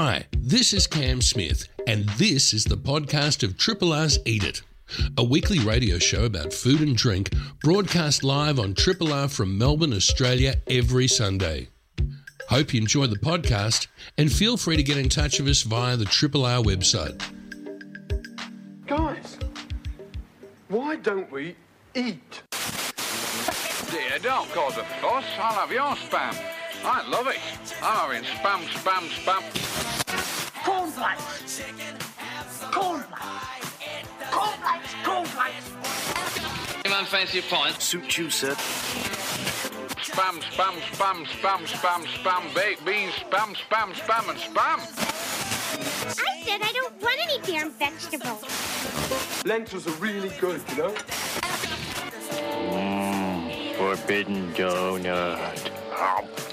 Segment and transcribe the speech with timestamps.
[0.00, 4.62] Hi, this is Cam Smith, and this is the podcast of Triple R's Eat It,
[5.16, 7.30] a weekly radio show about food and drink
[7.64, 11.66] broadcast live on Triple R from Melbourne, Australia every Sunday.
[12.48, 15.96] Hope you enjoy the podcast and feel free to get in touch with us via
[15.96, 17.20] the Triple R website.
[18.86, 19.36] Guys,
[20.68, 21.56] why don't we
[21.96, 22.42] eat?
[23.90, 25.24] Dear, don't cause a fuss.
[25.40, 26.57] I'll have your spam.
[26.84, 27.38] I love it.
[27.82, 29.42] I'm having spam, spam, spam.
[30.64, 31.62] Cornflakes.
[32.72, 33.74] Cornflakes.
[34.30, 34.94] Cornflakes.
[35.04, 35.66] Cornflakes.
[36.84, 37.80] Anyone fancy a pint?
[37.80, 38.54] Suit you, sir.
[39.98, 44.80] Spam, spam, spam, spam, spam, spam, baked beans, spam, spam, spam, and spam.
[46.18, 48.44] I said I don't want any damn vegetables.
[49.44, 50.94] Lentils are really good, you know?
[52.70, 55.70] Mmm, Forbidden donut.
[55.92, 56.47] Oh,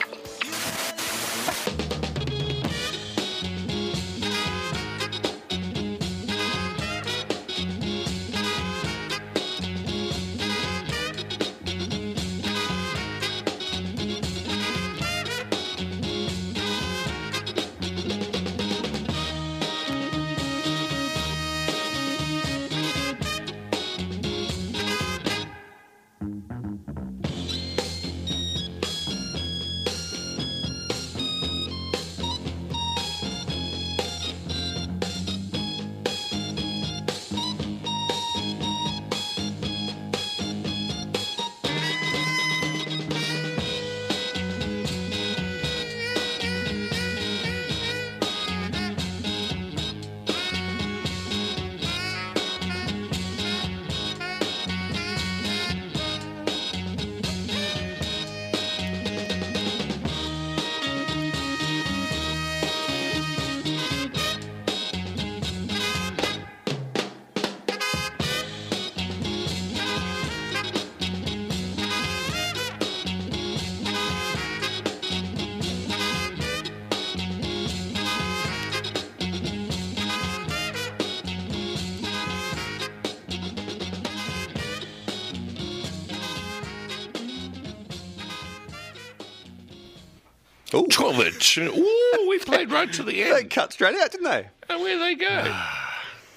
[90.84, 91.58] 12 it.
[91.58, 93.36] Ooh, we played right to the end.
[93.36, 94.48] They cut straight out, didn't they?
[94.70, 95.56] And where they go?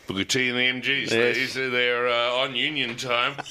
[0.06, 1.10] Booker T and the MGs.
[1.10, 1.36] Yes.
[1.36, 3.34] These are they're uh, on union time.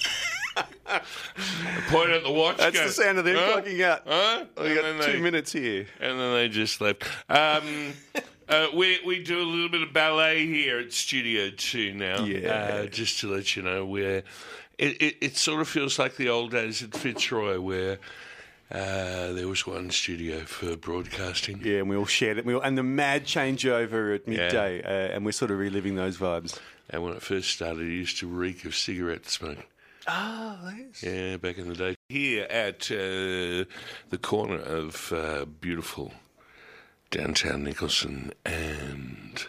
[1.89, 2.57] Point at the watch.
[2.57, 3.61] That's go, the sound of them huh?
[3.61, 4.01] clocking out.
[4.07, 4.45] Huh?
[4.59, 5.85] We And got two they- minutes here.
[5.99, 7.03] And then they just left.
[7.29, 7.93] Um,
[8.49, 12.23] uh, we we do a little bit of ballet here at Studio Two now.
[12.23, 12.49] Yeah.
[12.49, 14.23] Uh, just to let you know, where
[14.77, 17.99] it, it, it sort of feels like the old days at Fitzroy, where
[18.71, 21.61] uh, there was one studio for broadcasting.
[21.63, 22.45] Yeah, and we all shared it.
[22.45, 26.17] We all, and the mad changeover at midday, uh, and we're sort of reliving those
[26.17, 26.59] vibes.
[26.89, 29.57] And when it first started, it used to reek of cigarette smoke.
[30.07, 31.03] Oh, yes.
[31.03, 31.95] Yeah, back in the day.
[32.07, 33.65] Here at uh,
[34.09, 36.13] the corner of uh, beautiful
[37.11, 39.45] downtown Nicholson and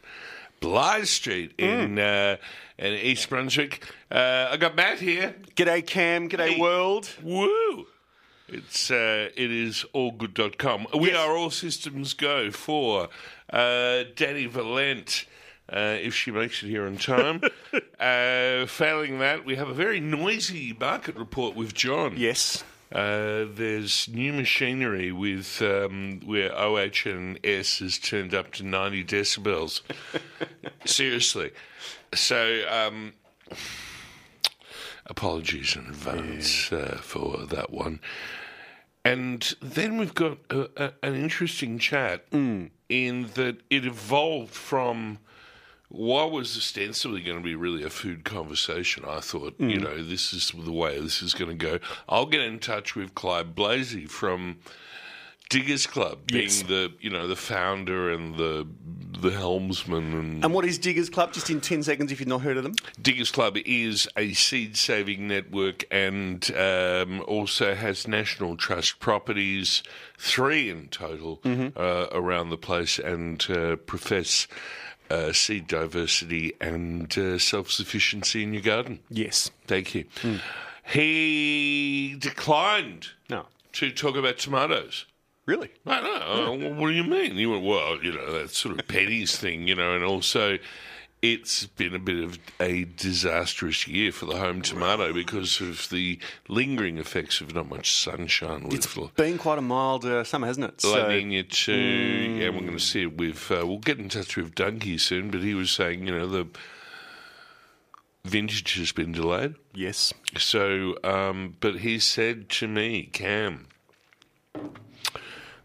[0.60, 2.36] Blyth Street in uh,
[2.76, 3.84] in East Brunswick.
[4.10, 5.36] Uh, I got Matt here.
[5.54, 6.28] G'day, Cam.
[6.28, 6.60] G'day, Hey.
[6.60, 7.08] world.
[7.22, 7.86] Woo!
[8.48, 10.86] It's uh, it is allgood.com.
[10.98, 11.16] We Yes.
[11.16, 13.09] are all systems go for
[13.53, 15.26] uh, Dani Valent.
[15.70, 17.42] Uh, if she makes it here in time.
[18.00, 22.14] uh, failing that, we have a very noisy market report with John.
[22.16, 22.64] Yes.
[22.91, 29.82] Uh, there's new machinery with um, where OHS has turned up to 90 decibels.
[30.87, 31.50] Seriously.
[32.14, 33.12] So, um,
[35.06, 38.00] apologies in advance uh, for that one.
[39.12, 42.66] And then we've got a, a, an interesting chat hmm.
[42.88, 45.19] in that it evolved from
[45.88, 49.04] what was ostensibly going to be really a food conversation.
[49.06, 49.84] I thought, you hmm.
[49.84, 51.78] know, this is the way this is going to go.
[52.08, 54.58] I'll get in touch with Clive Blazey from
[55.48, 56.62] Diggers Club, being Yes.
[56.62, 58.67] the you know the founder and the
[59.20, 61.32] the helmsman and And what is Diggers Club?
[61.32, 62.75] Just in 10 seconds if you've not heard of them.
[63.02, 69.82] Diggers Club is a seed saving network and um, also has National Trust properties,
[70.19, 74.46] three in total, uh, around the place, and uh, profess
[75.11, 79.00] uh, seed diversity and uh, self sufficiency in your garden.
[79.11, 79.50] Yes.
[79.67, 80.05] Thank you.
[80.93, 83.46] He declined No.
[83.72, 85.06] to talk about tomatoes.
[85.48, 85.70] Really?
[85.86, 86.74] I don't know.
[86.74, 87.36] What do you mean?
[87.36, 90.58] You went, well, you know, that sort of pennies thing, you know, and also
[91.22, 96.18] it's been a bit of a disastrous year for the home tomato because of the
[96.48, 100.84] lingering effects of not much sunshine with Been quite a mild uh, summer, hasn't it?
[100.84, 101.72] La Nina too.
[102.42, 103.50] and we're going to see it with.
[103.50, 106.46] Uh, we'll get in touch with Dunky soon, but he was saying, you know, the
[108.26, 109.54] vintage has been delayed.
[109.72, 110.12] Yes.
[110.36, 113.68] So, um, but he said to me, Cam,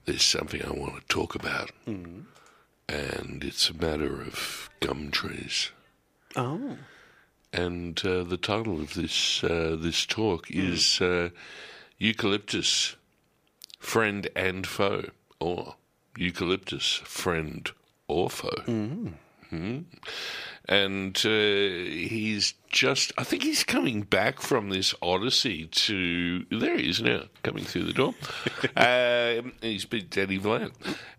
[0.05, 5.71] there's something I want to talk about, and it's a matter of gum trees.
[6.35, 6.77] Oh.
[7.51, 11.29] And uh, the title of this uh, this talk is uh,
[11.99, 12.95] Eucalyptus,
[13.79, 15.09] Friend and Foe,
[15.39, 15.75] or
[16.17, 17.69] Eucalyptus, Friend
[18.07, 18.63] or Foe.
[18.65, 19.83] Mhm.
[20.69, 26.89] And uh, he's just, I think he's coming back from this odyssey to, there he
[26.89, 28.15] is now, coming through the door.
[28.77, 30.71] um, he's Big Daddy Vlad.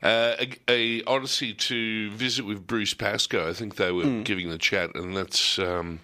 [0.03, 3.47] Uh, a, a odyssey to visit with Bruce Pascoe.
[3.47, 5.59] I think they were giving the chat, and that's.
[5.59, 6.01] Um,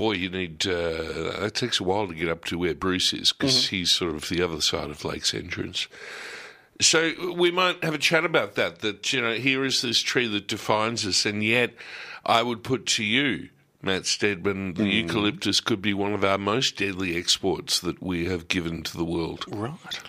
[0.00, 0.66] boy, you need.
[0.66, 4.14] Uh, it takes a while to get up to where Bruce is because he's sort
[4.14, 5.88] of the other side of Lakes Entrance.
[6.80, 8.78] So we might have a chat about that.
[8.78, 11.74] That you know, here is this tree that defines us, and yet
[12.24, 13.48] I would put to you,
[13.82, 18.48] Matt Stedman, the eucalyptus could be one of our most deadly exports that we have
[18.48, 20.00] given to the world, Right.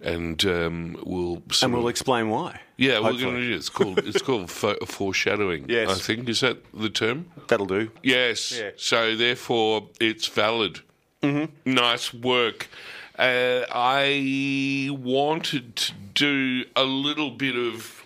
[0.00, 1.42] and um, we'll.
[1.62, 2.60] And we'll of- explain why.
[2.76, 3.54] yeah, we're going to do.
[3.54, 3.98] It's called.
[4.00, 5.66] It's called fo- foreshadowing.
[5.68, 5.90] Yes.
[5.90, 7.26] I think is that the term.
[7.46, 7.90] That'll do.
[8.02, 8.52] Yes.
[8.58, 8.70] Yeah.
[8.76, 10.80] So therefore, it's valid.
[11.22, 11.72] Mm-hmm.
[11.72, 12.68] Nice work.
[13.16, 18.02] Uh, I wanted to do a little bit of.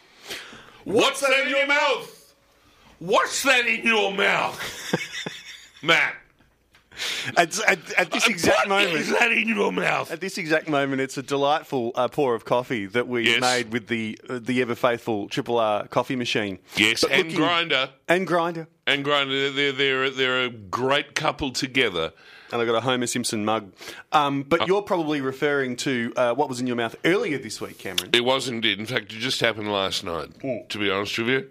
[0.84, 2.17] What's that in your mouth?
[2.98, 4.58] What's that in your mouth,
[5.82, 6.14] Matt?
[7.36, 8.94] At, at, at this exact What moment.
[8.96, 10.10] is that in your mouth?
[10.10, 13.40] At this exact moment, it's a delightful uh, pour of coffee that we Yes.
[13.40, 16.58] made with the uh, the ever faithful Triple R coffee machine.
[16.74, 17.90] Yes, But and looking- grinder.
[18.08, 18.66] and grinder.
[18.88, 19.50] And grinder.
[19.52, 22.12] They're they're they're a great couple together.
[22.50, 23.72] And I got a Homer Simpson mug.
[24.10, 27.78] Um, but you're probably referring to uh, what was in your mouth earlier this week,
[27.78, 28.10] Cameron.
[28.14, 28.80] It was indeed.
[28.80, 30.30] In fact, it just happened last night,
[30.70, 31.50] to be honest with you.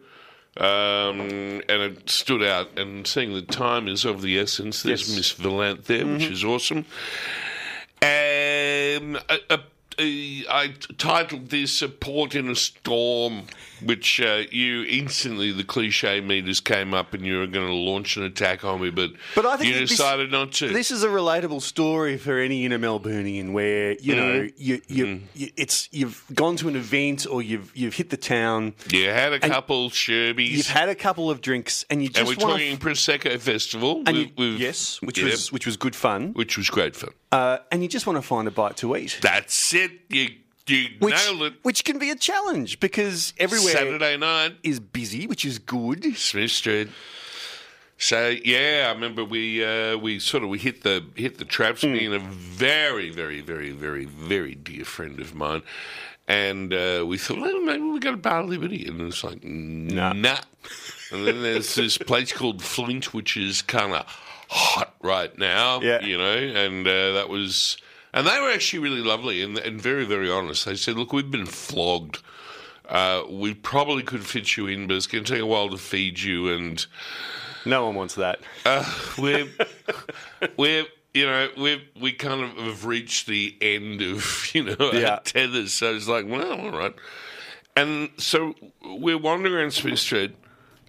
[0.59, 2.77] Um, and it stood out.
[2.80, 5.15] And seeing the time is of the essence, there's Yes.
[5.18, 6.86] Miss Valent there, which is awesome.
[8.01, 9.59] Um, a, a,
[10.00, 13.44] I t- titled this "A Port in a Storm,"
[13.84, 18.16] which uh, you instantly the cliche meters came up, and you were going to launch
[18.18, 20.68] an attack on me, but, But I think you that this- decided not to.
[20.70, 24.18] This is a relatable story for any inner Melburnian where you Mm.
[24.18, 28.18] know you, you, you it's you've gone to an event or you've you've hit the
[28.18, 30.50] town, you had a couple sherbies.
[30.50, 34.04] you've had a couple of drinks, and you just and we're talking Prosecco Festival.
[34.06, 37.10] and you, with- yes, which yeah, was which was good fun, which was great fun.
[37.32, 39.92] Uh, and you just want to find a bite to eat, That's it.
[40.10, 40.30] You
[40.68, 41.54] you which nailed it.
[41.64, 46.16] which can be a challenge because everywhere Saturday night, is busy, which is good.
[46.18, 46.90] Smith Street.
[47.98, 51.84] So yeah, I remember we uh, we sort of we hit the hit the traps.
[51.84, 55.64] Me and a very very very very very dear friend of mine,
[56.28, 60.14] and uh, we thought well, maybe we got a Bar Liberty, and it's like nah.
[60.14, 60.38] nah.
[61.12, 64.06] And then there's this place called Flint, which is kind of
[64.50, 65.82] hot right now.
[65.82, 66.02] Yeah.
[66.02, 67.78] you know, and uh, that was.
[68.14, 70.66] And they were actually really lovely and, and very, very honest.
[70.66, 72.20] They said, "Look, we've been flogged.
[72.88, 75.78] Uh, we probably could fit you in, but it's going to take a while to
[75.78, 76.84] feed you, and
[77.66, 78.40] No one wants that.
[78.66, 78.84] uh,
[79.20, 79.48] we're
[80.58, 85.16] we're you know we we kind of have reached the end of you know Yeah.
[85.16, 85.74] our tethers.
[85.74, 86.96] So it's like, well, all right.
[87.76, 90.36] And so we're wandering around Smith Street.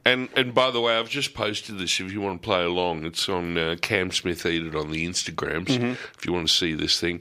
[0.08, 2.00] And and by the way, I've just posted this.
[2.00, 5.06] If you want to play along, it's on uh, Cam Smith Eat It on the
[5.06, 5.66] Instagrams.
[5.66, 5.92] Mm-hmm.
[6.16, 7.20] If you want to see this thing,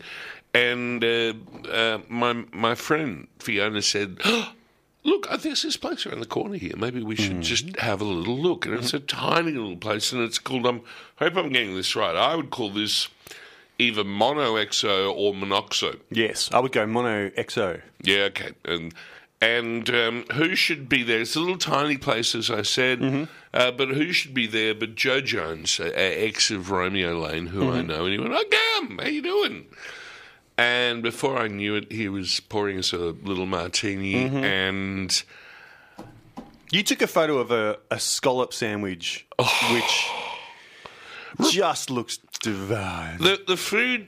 [0.54, 1.34] and uh,
[1.70, 4.22] uh, my my friend Fiona said,
[5.04, 6.78] "Look, I think there's this place around the corner here.
[6.78, 10.22] Maybe we should just have a little look." And it's a tiny little place, and
[10.22, 10.66] it's called.
[10.66, 10.82] Um,
[11.20, 12.16] I hope I'm getting this right.
[12.16, 13.10] I would call this
[13.78, 16.00] either mono exo or monoxo.
[16.10, 17.82] Yes, I would go mono XO.
[18.02, 18.52] Yeah, okay.
[18.64, 18.94] And
[19.42, 21.22] and um, who should be there?
[21.22, 24.74] It's a little tiny place, as I said, uh, but who should be there?
[24.74, 28.44] But Joe Jones, uh, ex of Romeo Lane, who I know, and he went, "Oh,
[28.50, 29.66] Gam, how you doing?"
[30.58, 35.24] And before I knew it, he was pouring us a little martini, and
[36.72, 39.28] You took a photo of a, a scallop sandwich,
[39.72, 40.10] which
[41.52, 43.20] just looks divine.
[43.20, 44.08] the the food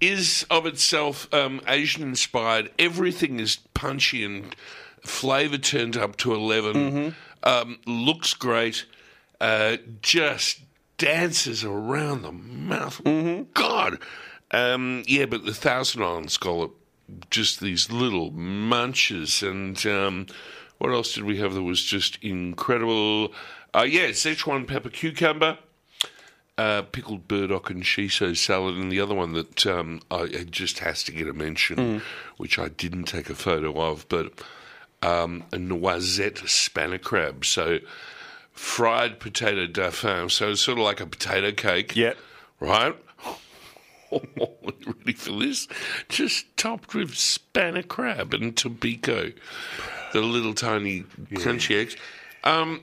[0.00, 2.70] is of itself um, Asian inspired.
[2.78, 4.54] Everything is punchy and
[5.00, 8.86] flavour turned up to 11 Um, looks great.
[9.40, 10.60] Uh, just
[10.98, 13.00] dances around the mouth.
[13.54, 13.98] God,
[14.50, 15.26] um, yeah.
[15.26, 16.74] But the Thousand Island scallop,
[17.30, 20.26] just these little munches, and um,
[20.78, 23.32] what else did we have that was just incredible?
[23.74, 25.58] Uh, yeah, Szechuan pepper cucumber
[26.58, 30.78] uh, pickled burdock and shiso salad, and the other one that um, I, it just
[30.80, 32.02] has to get a mention,
[32.36, 34.32] which I didn't take a photo of, but
[35.02, 37.44] um, a noisette spanner crab.
[37.44, 37.78] So
[38.52, 40.30] fried potato dauphin.
[40.30, 41.94] So it's sort of like a potato cake.
[41.94, 42.16] Yep.
[42.58, 42.96] Right?
[44.86, 45.68] ready for this?
[46.08, 49.34] Just topped with spanner crab and tobiko,
[50.12, 51.96] The little tiny crunchy eggs.
[52.44, 52.82] Um,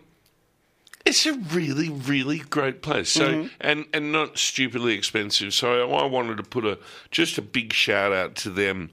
[1.06, 3.10] it's a really, really great place.
[3.10, 5.54] So and and not stupidly expensive.
[5.54, 6.80] So I, wanted to put a
[7.12, 8.92] just a big shout out to them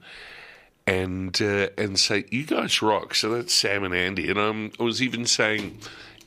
[0.85, 3.15] and uh, and say you guys rock.
[3.15, 5.79] So that's Sam and Andy, and um, I was even saying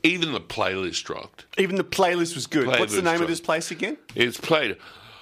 [0.02, 1.46] even the playlist rocked.
[1.58, 2.66] Even the playlist was good.
[2.66, 3.98] What's the Playlist name of this place again?
[4.14, 4.76] It's played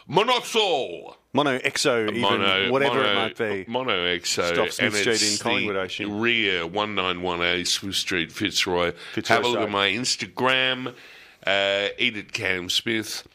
[0.09, 1.17] Monoxol.
[1.35, 3.65] Mono Exo, even Mono, whatever mono, it might be.
[3.67, 4.53] Mono Exo.
[4.53, 6.21] Stop Smith Street in Collingwood, I assume.
[6.21, 8.93] Rear 191A Smith Street, Fitzroy.
[9.15, 10.95] Fitzroy Have a look at my Instagram.
[11.47, 13.27] Uh, eat it, Cam Smith.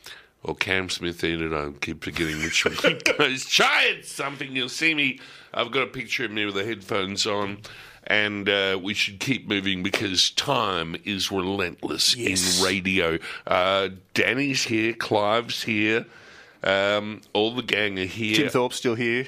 [0.44, 1.52] Or Cam Smith, eat it.
[1.52, 3.46] I keep forgetting which one it goes.
[3.48, 4.56] Try it, something.
[4.56, 5.20] You'll see me.
[5.54, 7.58] I've got a picture of me with the headphones on.
[8.10, 12.60] And uh, we should keep moving because time is relentless Yes.
[12.60, 13.18] in radio.
[13.46, 16.06] Uh, Dani's here, Clive's here,
[16.64, 18.36] um, all the gang are here.
[18.36, 19.28] Tim Thorpe's still here.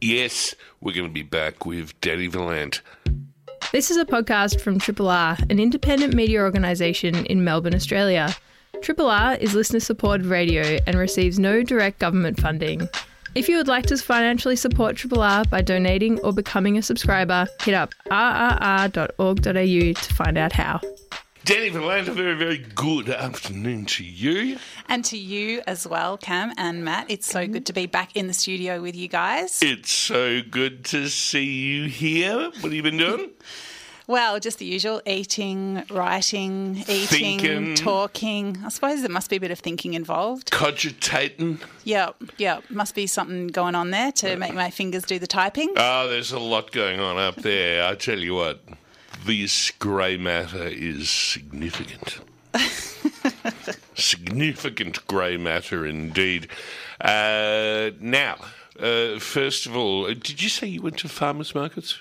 [0.00, 2.82] Yes, we're going to be back with Dani Valent.
[3.72, 8.34] This is a podcast from Triple R, an independent media organisation in Melbourne, Australia.
[8.82, 12.88] Triple R is listener supported radio and receives no direct government funding.
[13.34, 17.46] If you would like to financially support Triple R by donating or becoming a subscriber,
[17.62, 20.80] hit up rrr.org.au to find out how.
[21.44, 24.58] Dani Valent, very, very good afternoon to you.
[24.88, 27.06] And to you as well, Cam and Matt.
[27.08, 29.60] It's so good to be back in the studio with you guys.
[29.60, 32.38] It's so good to see you here.
[32.38, 33.30] What have you been doing?
[34.08, 37.74] Well, just the usual eating, writing, eating, Thinking.
[37.76, 38.58] talking.
[38.64, 40.50] I suppose there must be a bit of thinking involved.
[40.50, 41.60] Cogitating.
[41.84, 42.64] Yep, yep.
[42.68, 45.72] Must be something going on there to make my fingers do the typing.
[45.76, 47.86] Oh, there's a lot going on up there.
[47.86, 48.60] I tell you what,
[49.24, 52.20] this grey matter is significant.
[53.94, 56.48] significant grey matter indeed.
[57.00, 58.36] Uh, now,
[58.80, 61.98] uh, first of all, did you say you went to farmers markets?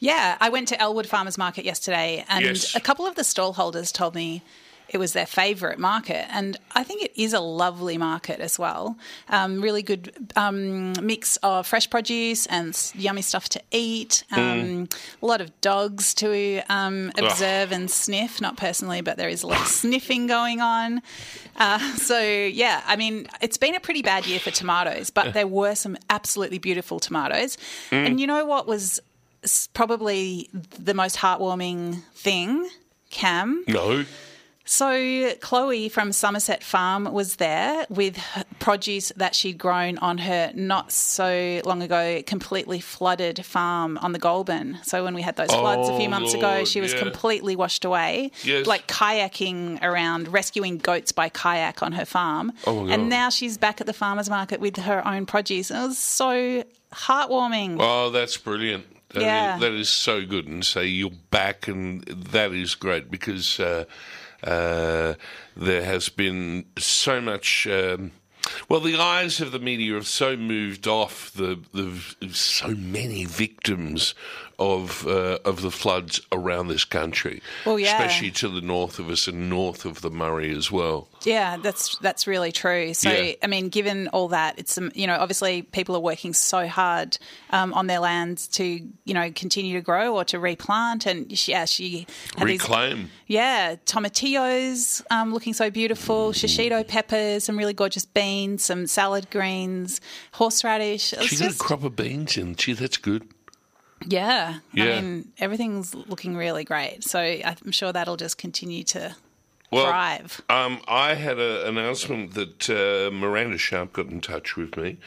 [0.00, 2.74] Yeah, I went to Elwood Farmers Market yesterday, and Yes.
[2.74, 4.42] a couple of the stallholders told me
[4.88, 8.96] it was their favourite market, and I think it is a lovely market as well.
[9.28, 14.24] Um, really good um, mix of fresh produce and yummy stuff to eat.
[14.30, 14.88] Um,
[15.22, 18.40] A lot of dogs to um, observe and sniff.
[18.40, 21.02] Not personally, but there is a lot of sniffing going on.
[21.56, 25.46] Uh, so yeah, I mean, it's been a pretty bad year for tomatoes, but there
[25.46, 27.56] were some absolutely beautiful tomatoes.
[27.90, 29.00] And you know what was
[29.72, 32.68] probably the most heartwarming thing,
[33.10, 33.64] Cam?
[33.68, 34.04] No.
[34.66, 38.18] So Chloe from Somerset Farm was there with
[38.60, 44.18] produce that she'd grown on her not so long ago completely flooded farm on the
[44.18, 44.78] Goulburn.
[44.82, 47.00] So when we had those floods a few Oh, months ago, Lord, she was yeah.
[47.00, 48.30] completely washed away.
[48.42, 48.66] Yes.
[48.66, 52.52] Like kayaking around, rescuing goats by kayak on her farm.
[52.66, 55.70] Oh, and now she's back at the farmer's market with her own produce.
[55.70, 57.76] And it was so heartwarming.
[57.80, 58.86] Oh, that's brilliant.
[59.10, 59.58] That is- Yeah.
[59.58, 60.46] that is so good.
[60.48, 63.84] And say you're back, and that is great because uh,
[64.44, 67.66] there has been so much.
[67.66, 68.12] Um,
[68.68, 74.14] well, the eyes of the media have so moved off the, the so many victims
[74.58, 77.92] of uh, of the floods around this country, Well, yeah.
[77.96, 81.08] especially to the north of us and north of the Murray as well.
[81.24, 82.94] Yeah, that's that's really true.
[82.94, 83.32] So, Yeah.
[83.42, 87.16] I mean, given all that, it's um, you know obviously people are working so hard
[87.50, 88.64] um, on their lands to
[89.04, 92.06] you know continue to grow or to replant, and she, yeah, she
[92.36, 93.10] had these Reclaim.
[93.26, 100.00] yeah tomatillos um, looking so beautiful, shishito peppers, some really gorgeous beans, some salad greens,
[100.32, 101.14] horseradish.
[101.22, 102.54] She got a crop of beans in.
[102.56, 103.28] Gee, that's good.
[104.06, 104.84] Yeah, Yeah.
[104.84, 107.04] I mean everything's looking really great.
[107.04, 109.14] So I'm sure that'll just continue to
[109.70, 110.40] Well, thrive.
[110.48, 114.98] Um, I had an announcement that uh, Miranda Sharp got in touch with me,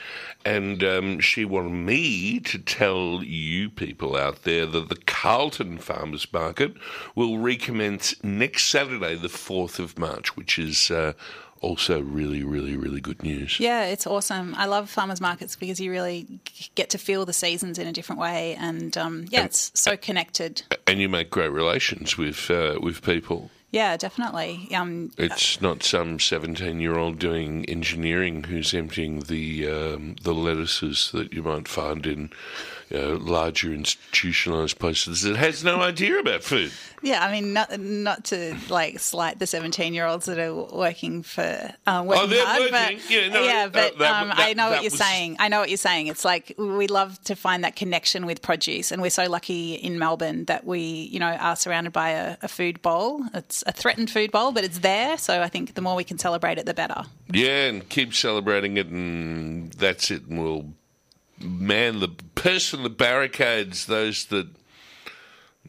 [0.44, 6.27] and um, she wanted me to tell you people out there that the Carlton Farmers
[6.34, 6.74] Market
[7.16, 11.13] will recommence next Saturday, the 4th of March, which is uh,
[11.61, 13.59] also really, really, really good news.
[13.59, 14.55] Yeah, it's awesome.
[14.55, 16.27] I love farmers markets because you really
[16.75, 20.63] get to feel the seasons in a different way, and um, yeah, it's so connected.
[20.85, 23.49] And you make great relations with uh, with people.
[23.69, 24.69] Yeah, definitely.
[24.73, 31.43] Um, It's not some seventeen-year-old doing engineering who's emptying the um, the lettuces that you
[31.43, 32.29] might find in
[32.89, 36.72] you know, larger institutionalized places that has no idea about food.
[37.03, 42.08] Yeah, I mean, not not to like slight the seventeen-year-olds that are working for um,
[42.08, 42.98] working Oh, they're hard, working.
[42.98, 45.36] but Yeah, no, uh, but that- um, that- I know what you're was- saying.
[45.39, 46.08] I know what you're saying.
[46.08, 50.00] It's like we love to find that connection with produce, and we're so lucky in
[50.00, 53.22] Melbourne that we, you know, are surrounded by a, a food bowl.
[53.34, 55.17] It's a threatened food bowl, but it's there.
[55.20, 57.03] So I think the more we can celebrate it, the better.
[57.32, 60.24] Yeah, and keep celebrating it, and that's it.
[60.25, 60.74] And we'll
[61.39, 64.48] man the person the barricades those that.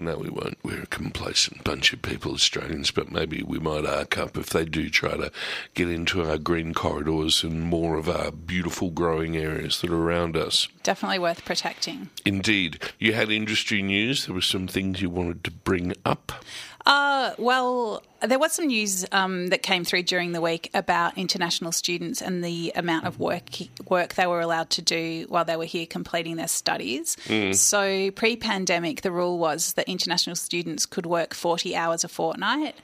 [0.01, 0.59] No, we won't.
[0.63, 4.65] We're a complacent bunch of people, Australians, but maybe we might arc up if they
[4.65, 5.33] do try to
[5.75, 10.37] get into our green corridors and more of our beautiful growing areas that are around
[10.37, 10.69] us.
[10.85, 12.11] Definitely worth protecting.
[12.25, 12.81] Indeed.
[13.01, 14.27] You had industry news.
[14.27, 16.45] There were some things you wanted to bring up.
[16.89, 21.71] Uh, well, there was some news um, that came through during the week about international
[21.71, 23.45] students and the amount of work
[23.91, 27.19] work they were allowed to do while they were here completing their studies.
[27.53, 32.75] So, pre-pandemic, the rule was that international students could work forty hours a fortnight.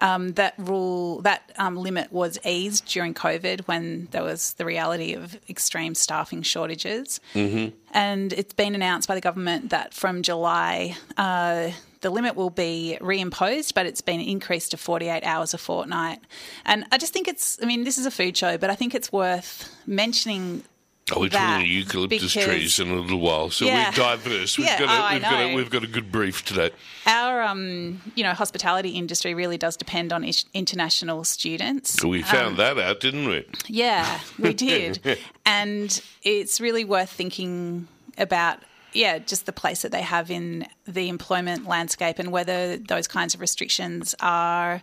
[0.00, 5.14] Um, that rule, that um, limit was eased during COVID when there was the reality
[5.14, 7.18] of extreme staffing shortages.
[7.34, 7.74] Mm-hmm.
[7.92, 12.96] And it's been announced by the government that from July, uh, the limit will be
[13.00, 16.20] reimposed, but it's been increased to 48 hours a fortnight.
[16.64, 18.94] And I just think it's, I mean, this is a food show, but I think
[18.94, 20.62] it's worth mentioning.
[21.10, 23.88] Oh, we're that talking eucalyptus because trees in a little while, so Yeah.
[23.88, 24.58] we're diverse.
[24.58, 26.70] We've, Yeah, got, oh, we've, got a, we've got a good brief today.
[27.06, 32.04] Our, um, you know, hospitality industry really does depend on international students.
[32.04, 33.46] We found Um, that out, didn't we?
[33.68, 35.18] Yeah, we did.
[35.46, 37.88] and it's really worth thinking
[38.18, 38.58] about,
[38.98, 43.32] yeah, just the place that they have in the employment landscape and whether those kinds
[43.32, 44.82] of restrictions are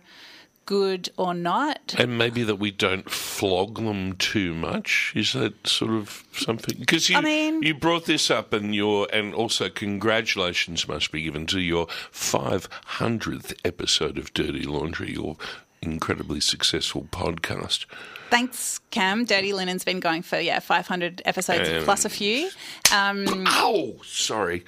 [0.64, 1.94] good or not.
[1.98, 5.12] And maybe that we don't flog them too much.
[5.14, 6.78] Is that sort of something?
[6.78, 11.22] Because you I mean- you brought this up, and your and also congratulations must be
[11.22, 15.36] given to your five hundredth episode of Dirty Laundry, your
[15.82, 17.84] incredibly successful podcast.
[18.30, 19.24] Thanks, Cam.
[19.24, 22.50] Dirty Linen's been going for, yeah, 500 episodes Um, plus a few.
[22.92, 24.64] Um, Oh, sorry.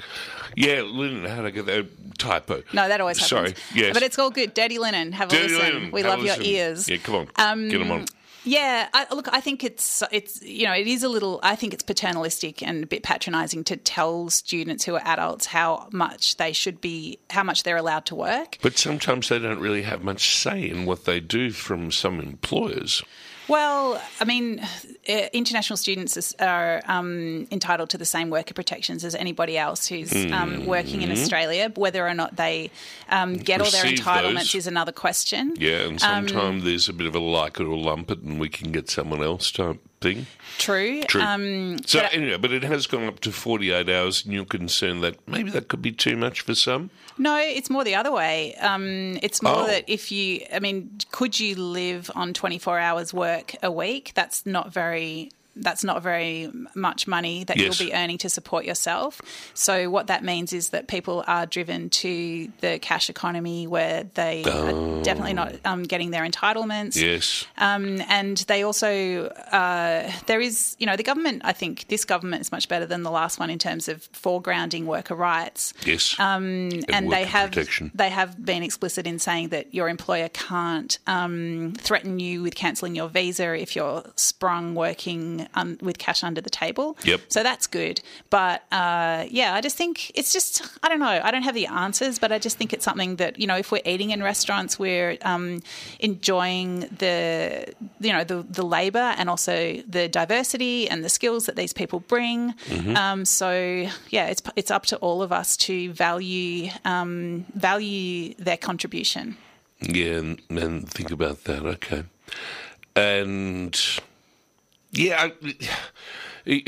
[0.56, 2.62] Yeah, Lynn, how did I get that typo?
[2.72, 3.28] no, that always happens.
[3.28, 3.54] Sorry.
[3.74, 3.94] Yes.
[3.94, 4.54] But it's all good.
[4.54, 5.74] Dirty Linen, have a Dirty listen.
[5.74, 6.44] Linen, we love your listen.
[6.44, 6.88] ears.
[6.88, 8.06] Yeah, come on, Um, get them on.
[8.44, 11.38] Yeah, I, look, I think it's it's you know it is a little.
[11.42, 15.88] I think it's paternalistic and a bit patronising to tell students who are adults how
[15.92, 18.56] much they should be, how much they're allowed to work.
[18.62, 23.02] But sometimes they don't really have much say in what they do from some employers.
[23.48, 29.14] Well, I mean, uh, international students are um, entitled to the same worker protections as
[29.14, 31.72] anybody else who's um, working in Australia.
[31.74, 32.70] Whether or not they
[33.08, 33.84] um, get all their.
[33.84, 34.54] Entitlements those.
[34.56, 35.54] is another question.
[35.58, 38.38] Yeah, and Um, sometimes there's a bit of a like it or lump it, and
[38.38, 40.26] we can get someone else type thing.
[40.58, 41.02] True.
[41.04, 41.20] True.
[41.22, 45.02] Um, so but- anyway, but it has gone up to 48 hours, and you're concerned
[45.02, 46.90] that maybe that could be too much for some.
[47.16, 48.54] No, it's more the other way.
[48.56, 49.66] Um, it's more Oh.
[49.66, 54.12] that if you, I mean, could you live on 24 hours work a week?
[54.14, 55.30] That's not very.
[55.60, 57.78] That's not very much money that Yes.
[57.80, 59.20] you'll be earning to support yourself.
[59.54, 64.44] So what that means is that people are driven to the cash economy where they
[64.44, 66.96] are definitely not um, getting their entitlements.
[67.00, 67.44] Yes.
[67.58, 72.42] Um, and they also, uh, there is, you know, the government, I think this government
[72.42, 76.14] is much better than the last one in terms of foregrounding worker rights Yes.
[76.20, 77.90] um, and they have protection.
[77.94, 82.94] they have been explicit in saying that your employer can't um, threaten you with cancelling
[82.94, 86.96] your visa if you're sprung working um, with cash under the table.
[87.04, 87.20] Yep.
[87.28, 88.00] So that's good.
[88.30, 91.20] But uh, yeah, I just think it's just I don't know.
[91.22, 93.72] I don't have the answers, but I just think it's something that you know if
[93.72, 95.62] we're eating in restaurants, we're um,
[96.00, 101.56] enjoying the you know the the labour and also the diversity and the skills that
[101.56, 102.52] these people bring.
[102.66, 102.96] Mm-hmm.
[102.96, 108.56] Um, so yeah, it's it's up to all of us to value um, value their
[108.56, 109.36] contribution.
[109.80, 111.64] Yeah, and, and think about that.
[111.64, 112.04] Okay,
[112.96, 114.00] and
[114.92, 115.30] yeah,
[116.46, 116.64] I,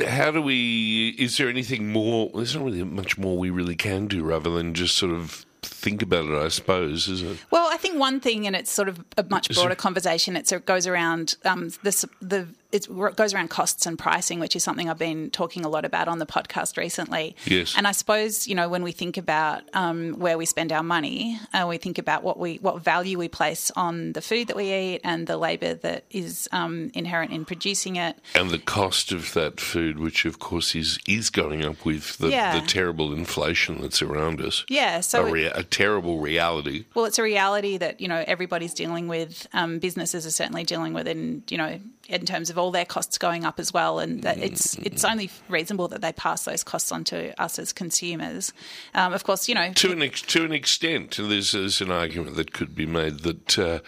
[0.06, 1.10] how do we?
[1.18, 2.30] Is there anything more?
[2.34, 6.02] There's not really much more we really can do, rather than just sort of think
[6.02, 6.34] about it.
[6.34, 7.38] I suppose, is it?
[7.50, 10.36] Well, I think one thing, and it's sort of a much broader conversation.
[10.36, 14.64] It's, it goes around um, this the it goes around costs and pricing, which is
[14.64, 17.36] something I've been talking a lot about on the podcast recently.
[17.46, 17.74] Yes.
[17.76, 21.38] And I suppose you know when we think about um, where we spend our money,
[21.52, 24.72] and we think about what we what value we place on the food that we
[24.72, 28.16] eat and the labour that is um, inherent in producing it.
[28.34, 32.28] And the cost of that food, which of course is is going up with the,
[32.30, 32.58] Yeah.
[32.58, 34.64] the terrible inflation that's around us.
[34.68, 35.00] Yeah.
[35.00, 36.84] So a, rea- a terrible reality.
[36.94, 39.46] Well, it's a reality that you know everybody's dealing with.
[39.52, 41.78] Um, businesses are certainly dealing with, in you know,
[42.12, 45.30] in terms of all their costs going up as well, and that it's it's only
[45.48, 48.52] reasonable that they pass those costs on to us as consumers.
[48.94, 52.36] Um, of course, you know, to an ex- to an extent, there's, there's an argument
[52.36, 53.78] that could be made that uh,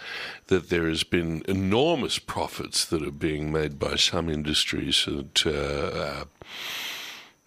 [0.46, 5.46] that there has been enormous profits that are being made by some industries that.
[5.46, 6.24] Uh, uh,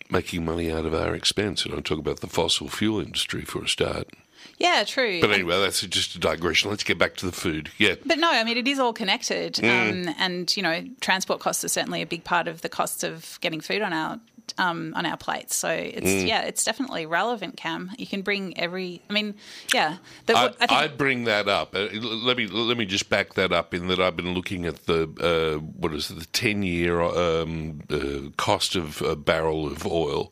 [0.09, 3.65] Making money out of our expense, and I talk about the fossil fuel industry for
[3.65, 4.07] a start.
[4.58, 5.22] Yeah, true.
[5.22, 6.70] But anyway, that's just a digression.
[6.70, 7.70] Let's get back to the food.
[7.78, 10.08] Yeah, But no, I mean it is all connected, Mm.
[10.10, 13.38] um, and you know, transport costs are certainly a big part of the cost of
[13.41, 14.20] getting food on our
[14.58, 15.56] um, on our plates.
[15.58, 16.28] So it's Mm.
[16.28, 17.58] yeah, it's definitely relevant.
[17.58, 19.02] Cam, you can bring every.
[19.10, 19.36] I mean,
[19.74, 21.76] yeah, the, I, I I bring that up.
[21.76, 24.86] Uh, let me let me just back that up in that I've been looking at
[24.86, 29.86] the uh, what is it, the ten year um, uh, cost of a barrel of
[29.86, 30.32] oil,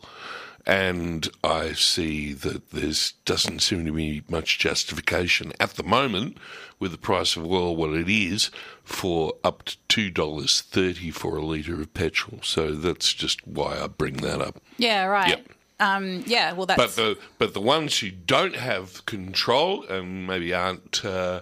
[0.68, 6.38] and I see that there's doesn't seem to be much justification at the moment
[6.80, 8.50] with the price of oil what it is
[8.84, 12.40] for up to two dollars thirty for a litre of petrol.
[12.44, 14.62] So that's just why I bring that up.
[14.78, 15.30] yeah, right.
[15.30, 15.50] Yep.
[15.78, 20.54] Um, yeah, well, that's But the but the ones who don't have control and maybe
[20.54, 21.42] aren't uh,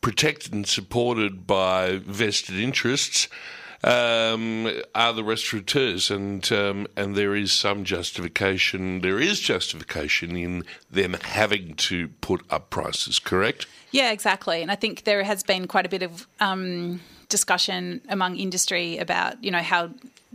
[0.00, 3.28] protected and supported by vested interests
[3.82, 9.00] um, are the restaurateurs, and um, and there is some justification.
[9.00, 13.18] There is justification in them having to put up prices.
[13.18, 13.66] Correct.
[13.90, 14.62] Yeah, exactly.
[14.62, 19.42] And I think there has been quite a bit of um, discussion among industry about
[19.42, 19.90] you know how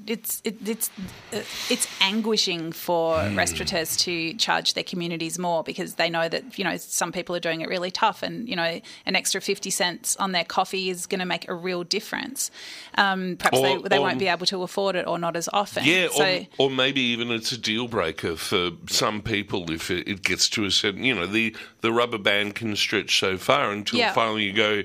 [0.08, 0.90] it's it, it's
[1.34, 1.38] uh,
[1.70, 6.76] it's anguishing for restaurateurs to charge their communities more because they know that you know
[6.76, 10.34] some people are doing it really tough and you know an extra 50 cents on
[10.34, 12.52] their coffee is going to make a real difference.
[12.98, 15.48] Um, perhaps Or- they, they or- won't be able to afford it or not as
[15.54, 15.86] often.
[15.86, 16.24] Yeah, so
[16.58, 20.50] or, or maybe even it's a deal breaker for some people if it, it gets
[20.50, 24.12] to a certain, you know, the, the rubber band can stretch so far until Yeah.
[24.14, 24.84] finally you go,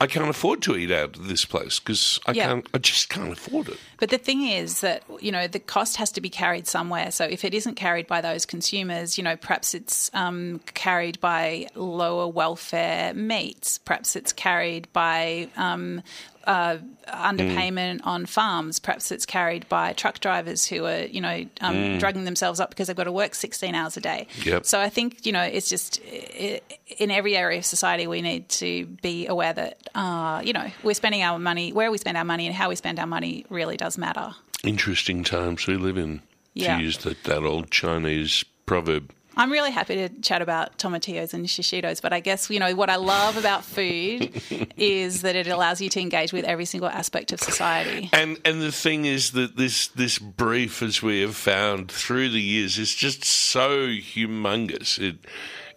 [0.00, 2.46] I can't afford to eat out of this place because I Yeah.
[2.46, 3.78] can't, I just can't afford it.
[3.98, 7.10] But the thing is that, you know, the cost has to be carried somewhere.
[7.10, 11.66] So if it isn't carried by those consumers, you know, perhaps it's um, carried by
[11.74, 16.02] lower welfare meats, perhaps it's carried by um,
[16.48, 21.98] uh, underpayment on farms, perhaps it's carried by truck drivers who are, you know, um,
[21.98, 24.26] drugging themselves up because they've got to work 16 hours a day.
[24.44, 24.64] Yep.
[24.64, 26.60] So I think, you know, it's just i
[26.98, 30.94] in every area of society, we need to be aware that, uh, you know, we're
[30.94, 33.76] spending our money, where we spend our money and how we spend our money really
[33.76, 34.34] does matter.
[34.64, 36.22] Interesting times we live in,
[36.54, 36.78] Yeah.
[36.78, 39.12] to use that, that old Chinese proverb.
[39.38, 42.90] I'm really happy to chat about tomatillos and shishitos, but I guess you know what
[42.90, 44.42] I love about food
[44.76, 48.10] is that it allows you to engage with every single aspect of society.
[48.12, 52.40] And and the thing is that this this brief, as we have found through the
[52.40, 54.98] years, is just so humongous.
[54.98, 55.18] It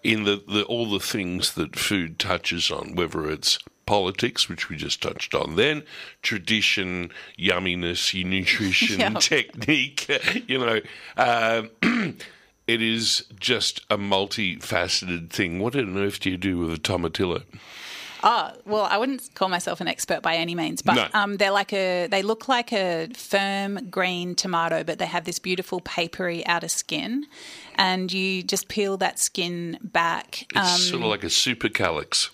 [0.04, 4.76] in the, the all the things that food touches on, whether it's politics, which we
[4.76, 5.84] just touched on, then
[6.24, 10.08] tradition, yumminess, nutrition, technique.
[10.48, 10.82] You know.
[11.16, 12.18] Um,
[12.72, 15.60] It is just a multifaceted thing.
[15.60, 17.44] What on earth do you do with a tomatillo?
[18.24, 21.08] Oh, well, I wouldn't call myself an expert by any means, but No.
[21.14, 25.38] um, they're like a they look like a firm green tomato, but they have this
[25.40, 27.26] beautiful papery outer skin,
[27.76, 30.44] and you just peel that skin back.
[30.56, 32.30] It's um, sort of like a super calyx.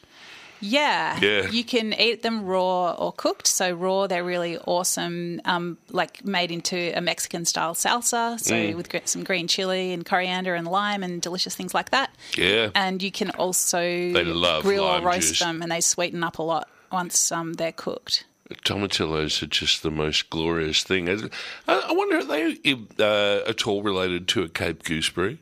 [0.59, 1.19] Yeah.
[1.21, 1.49] Yeah.
[1.49, 3.47] You can eat them raw or cooked.
[3.47, 8.39] So raw, they're really awesome, um, like made into a Mexican style salsa.
[8.39, 8.75] So Mm.
[8.75, 12.13] with some green chili and coriander and lime and delicious things like that.
[12.37, 12.69] Yeah.
[12.75, 13.79] And you can also
[14.13, 15.39] love grill or roast juice.
[15.39, 18.25] them, and they sweeten up a lot once um, they're cooked.
[18.63, 21.09] Tomatillos are just the most glorious thing.
[21.09, 21.29] I,
[21.67, 22.57] I wonder, are they
[22.97, 25.37] uh, at all related to a Cape gooseberry?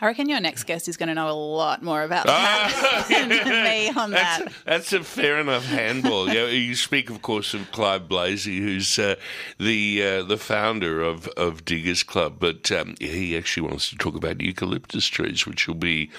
[0.00, 3.28] I reckon your next guest is going to know a lot more about that than
[3.28, 4.40] me on that.
[4.44, 6.32] That's, that's a fair enough handball.
[6.32, 9.16] yeah, you speak, of course, of Clive Blazey, who's uh,
[9.58, 14.14] the uh, the founder of, of Diggers Club, but um, he actually wants to talk
[14.14, 16.10] about eucalyptus trees, which will be.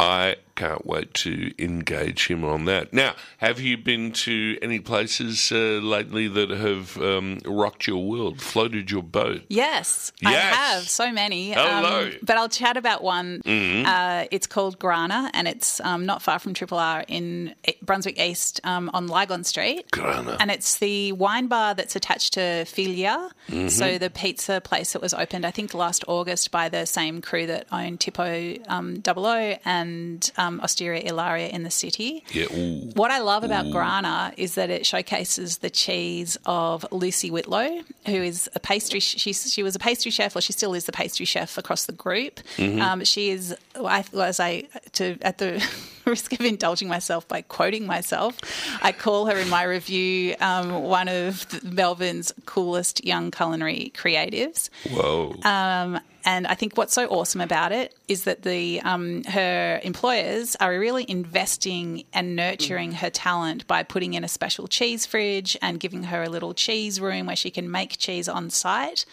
[0.00, 2.92] I can't wait to engage him on that.
[2.92, 8.40] Now, have you been to any places uh, lately that have um, rocked your world,
[8.40, 9.42] floated your boat?
[9.48, 11.52] Yes, I have so many.
[11.52, 12.04] Hello.
[12.06, 13.40] Um, but I'll chat about one.
[13.44, 13.86] Mhm.
[13.86, 18.60] Uh, it's called Grana, and it's um, not far from Triple R in Brunswick East
[18.64, 19.90] um, on Lygon Street.
[19.90, 20.36] Grana.
[20.40, 23.30] And it's the wine bar that's attached to Filia.
[23.48, 23.70] Mhm.
[23.70, 27.46] So the pizza place that was opened, I think, last August by the same crew
[27.46, 32.24] that owned Tipo um, Double O and um, Osteria Ilaria in the city.
[32.32, 32.46] Yeah.
[32.52, 32.90] Ooh.
[32.94, 33.72] What I love about Ooh.
[33.72, 39.00] Grana is that it showcases the cheese of Lucy Whitlow, who is a pastry.
[39.00, 41.92] She's, she was a pastry chef, or she still is the pastry chef across the
[41.92, 42.40] group.
[42.56, 42.80] Mhm.
[42.80, 45.50] Um, she is, I, as I to at the
[46.10, 48.38] risk of indulging myself by quoting myself,
[48.82, 54.70] I call her in my review um, one of the- Melbourne's coolest young culinary creatives.
[54.90, 55.34] Whoa.
[55.44, 60.56] Um, and I think what's so awesome about it is that the um, her employers
[60.60, 65.80] are really investing and nurturing her talent by putting in a special cheese fridge and
[65.80, 69.04] giving her a little cheese room where she can make cheese on site.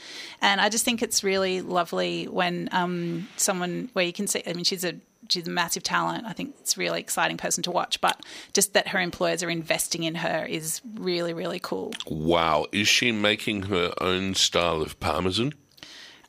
[0.41, 4.43] And I just think it's really lovely when um, someone where you can see.
[4.45, 4.93] I mean, she's a
[5.30, 6.26] she's a massive talent.
[6.26, 8.02] I think it's a really exciting person to watch.
[8.02, 8.22] But
[8.54, 11.94] just that her employers are investing in her is really really cool.
[12.08, 12.65] Wow.
[12.72, 15.54] Is she making her own style of parmesan?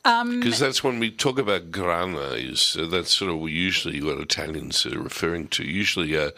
[0.03, 4.17] Um, Because that's when we talk about grana, is uh, that's sort of usually what
[4.19, 5.63] Italians are referring to.
[5.63, 6.31] Usually, uh,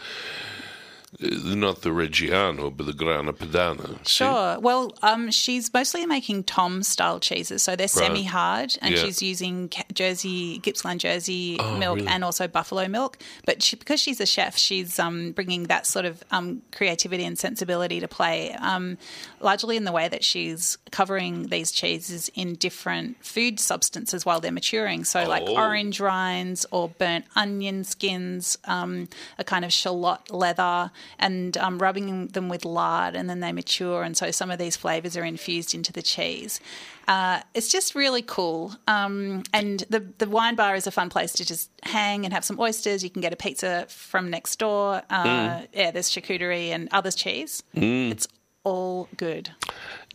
[1.19, 3.97] not the Reggiano, but the Grana Padano.
[4.07, 4.23] See?
[4.23, 4.59] Sure.
[4.59, 9.03] Well, um, she's mostly making tomme style cheeses, so they're semi hard, and Yeah.
[9.03, 12.07] she's using Jersey Gippsland Jersey Oh, milk really?
[12.09, 13.17] and also buffalo milk.
[13.45, 17.37] But she, because she's a chef, she's um, bringing that sort of um, creativity and
[17.37, 18.97] sensibility to play, um,
[19.39, 24.51] largely in the way that she's covering these cheeses in different food substances while they're
[24.51, 25.03] maturing.
[25.03, 25.55] So, like Oh.
[25.57, 32.27] orange rinds or burnt onion skins, um, a kind of shallot leather, and um, rubbing
[32.27, 34.03] them with lard, and then they mature.
[34.03, 36.59] And so some of these flavors are infused into the cheese.
[37.07, 38.75] Uh, it's just really cool.
[38.87, 42.45] Um, and the the wine bar is a fun place to just hang and have
[42.45, 43.03] some oysters.
[43.03, 45.01] You can get a pizza from next door.
[45.09, 47.63] Uh, Yeah, there's charcuterie and others cheese.
[48.11, 48.27] It's
[48.63, 49.51] all good.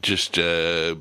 [0.00, 0.94] Just uh,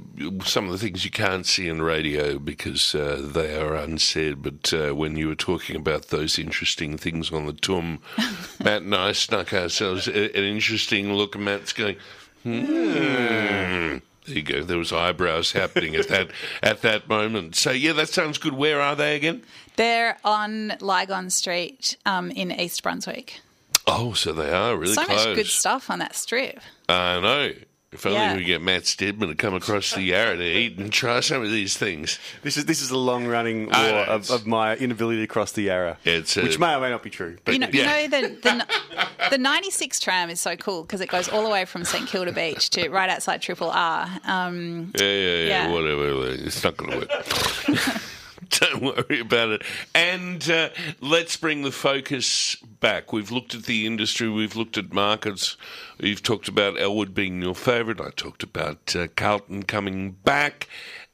[0.44, 4.42] some of the things you can't see in radio because uh, they are unsaid.
[4.42, 8.00] But uh, when you were talking about those interesting things on the tum,
[8.64, 11.36] Matt and I snuck ourselves an interesting look.
[11.36, 11.98] And Matt's going,
[12.44, 13.98] hmm.
[14.28, 14.64] There you go.
[14.64, 16.30] There was eyebrows happening at that
[16.64, 17.56] at that moment.
[17.56, 18.54] So yeah, that sounds good.
[18.54, 19.44] Where are they again?
[19.78, 23.40] They're on Lygon Street um, in East Brunswick.
[23.88, 25.26] Oh, so they are really so close.
[25.26, 26.60] much good stuff on that strip.
[26.90, 27.52] I know.
[27.90, 28.36] If only Yeah.
[28.36, 31.50] we get Matt Stedman to come across the Yarra to eat and try some of
[31.50, 32.20] these things.
[32.44, 35.28] This is this is a long running I know, war of, of my inability to
[35.28, 37.38] cross the Yarra, It's, uh, which may or may not be true.
[37.46, 38.02] But You know, yeah.
[38.02, 41.50] you know the, the the 96 tram is so cool because it goes all the
[41.50, 44.10] way from St Kilda Beach to right outside Triple R.
[44.26, 45.72] Um, Yeah, yeah, yeah, Yeah.
[45.72, 46.32] whatever.
[46.34, 47.92] It's not going to work.
[48.60, 49.64] Don't worry about it.
[49.94, 50.70] And uh,
[51.02, 53.12] let's bring the focus back.
[53.12, 55.58] We've looked at the industry, we've looked at markets.
[56.00, 58.00] You've talked about Elwood being your favourite.
[58.00, 60.68] I talked about uh, Carlton coming back.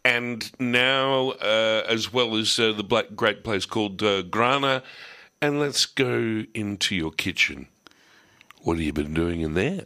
[0.06, 4.84] And now, uh, as well as uh, the black, great place called uh, Grana.
[5.42, 7.68] And let's go into your kitchen.
[8.62, 9.86] What have you been doing in there?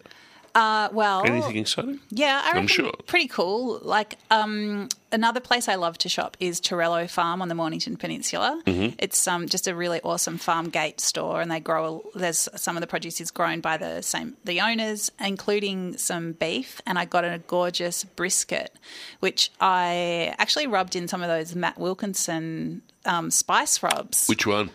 [0.57, 1.99] Uh, well, Anything exciting?
[2.09, 2.91] yeah, I I'm sure.
[3.05, 3.79] pretty cool.
[3.83, 8.59] Like um, another place I love to shop is Torello Farm on the Mornington Peninsula.
[8.65, 8.95] Mm-hmm.
[8.97, 12.03] It's um, just a really awesome farm gate store, and they grow.
[12.15, 16.81] There's some of the produce is grown by the same the owners, including some beef.
[16.87, 18.73] And I got a gorgeous brisket,
[19.19, 24.25] which I actually rubbed in some of those Matt Wilkinson um, spice rubs.
[24.27, 24.71] Which one?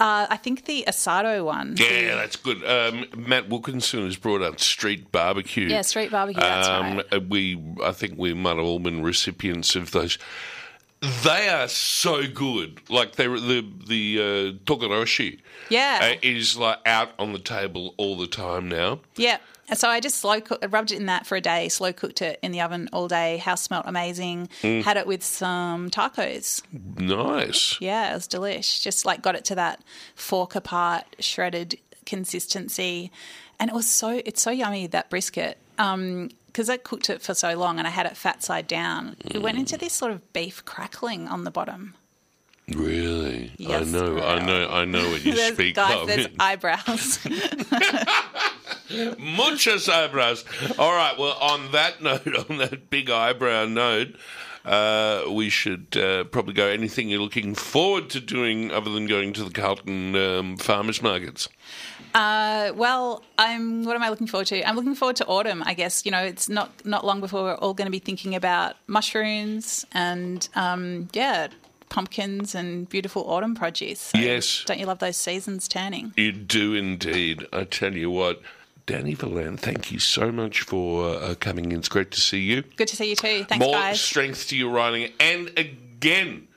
[0.00, 1.76] Uh, I think the asado one.
[1.78, 2.64] Yeah, that's good.
[2.64, 5.68] Um, Matt Wilkinson has brought out street barbecue.
[5.68, 7.12] Yeah, street barbecue, that's um, right.
[7.12, 10.18] uh, We, I think we might have all been recipients of those.
[11.22, 12.80] They are so good.
[12.88, 15.40] Like they, the the uh, togarashi.
[15.68, 16.14] Yeah.
[16.14, 19.00] uh, is like out on the table all the time now.
[19.16, 19.38] Yeah.
[19.72, 22.38] So I just slow cooked, rubbed it in that for a day, slow cooked it
[22.42, 23.38] in the oven all day.
[23.38, 24.48] House smelt amazing.
[24.62, 24.82] Mm.
[24.82, 26.62] Had it with some tacos.
[26.98, 27.80] Nice.
[27.80, 28.82] Yeah, it was delish.
[28.82, 29.82] Just like got it to that
[30.14, 33.10] fork apart, shredded consistency.
[33.58, 35.58] And it was so, it's so yummy, that brisket.
[35.78, 39.16] Um, because I cooked it for so long and I had it fat side down,
[39.24, 41.94] it went into this sort of beef crackling on the bottom.
[42.68, 46.06] Really, I Yes, know, I know, I know what you speak guys, of.
[46.06, 47.18] there's eyebrows.
[49.18, 50.44] Muchas eyebrows.
[50.78, 51.18] All right.
[51.18, 54.14] Well, on that note, on that big eyebrow note,
[54.64, 56.66] uh, we should uh, probably go.
[56.66, 61.48] Anything you're looking forward to doing other than going to the Carlton um, farmers markets?
[62.14, 63.84] Uh, well, I'm.
[63.84, 64.66] What am I looking forward to?
[64.66, 65.62] I'm looking forward to autumn.
[65.66, 68.34] I guess you know it's not not long before we're all going to be thinking
[68.34, 71.48] about mushrooms and um, yeah,
[71.88, 74.00] pumpkins and beautiful autumn produce.
[74.00, 74.64] So Yes.
[74.66, 76.12] don't you love those seasons turning?
[76.16, 77.46] You do indeed.
[77.52, 78.40] I tell you what.
[78.86, 81.78] Dani Valent, thank you so much for uh, coming in.
[81.78, 82.62] It's great to see you.
[82.76, 83.44] Good to see you too.
[83.44, 83.98] Thanks, More guys.
[84.00, 85.10] strength to your writing.
[85.18, 86.48] And again,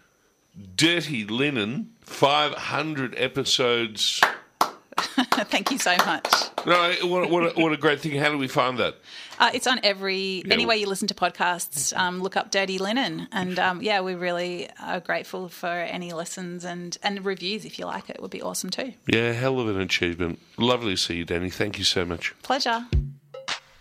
[0.75, 4.19] Dirty Linen, 500 episodes.
[4.99, 6.27] Thank you so much.
[6.65, 8.17] No, what, what, a, what a great thing.
[8.19, 8.95] How do we find that?
[9.39, 10.53] Uh, it's on every Yeah.
[10.53, 11.95] any way you listen to podcasts.
[11.95, 16.65] Um, look up Dirty Linen, and um, yeah, we really are grateful for any listens
[16.65, 18.21] and and reviews if you like it.
[18.21, 18.93] Would be awesome too.
[19.07, 20.39] Yeah, hell of an achievement.
[20.57, 21.53] Lovely to see you, Dani.
[21.53, 22.33] Thank you so much.
[22.41, 22.85] Pleasure.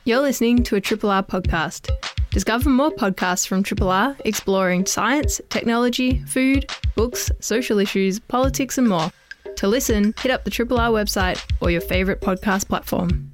[0.04, 1.90] You're listening to a Triple R podcast.
[2.30, 8.88] Discover more podcasts from Triple R exploring science, technology, food, books, social issues, politics, and
[8.88, 9.10] more.
[9.56, 13.32] To listen, hit up the Triple R website or your favourite podcast platform.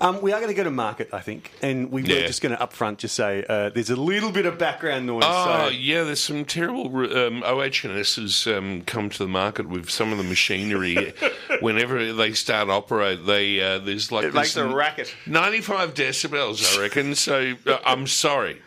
[0.00, 2.16] Um, we are going to go to market, I think, and we Yeah.
[2.22, 5.24] were just going to upfront just say uh, there's a little bit of background noise.
[5.26, 9.90] Oh, so yeah, there's some terrible um, OHS has um, come to the market with
[9.90, 11.14] some of the machinery.
[11.60, 15.14] Whenever they start operate, they uh, there's like It makes a racket.
[15.26, 17.14] 95 decibels, I reckon.
[17.14, 18.60] So uh, I'm sorry.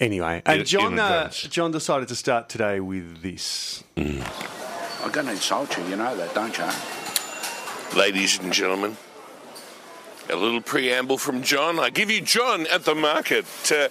[0.00, 1.30] anyway, In- and John in uh.
[1.30, 3.84] John decided to start today with this.
[3.96, 6.64] I'm going to insult you, you know that, don't you?
[7.98, 8.96] Ladies and gentlemen,
[10.30, 11.78] a little preamble from John.
[11.78, 13.46] I give you John at the market.
[13.72, 13.88] Uh,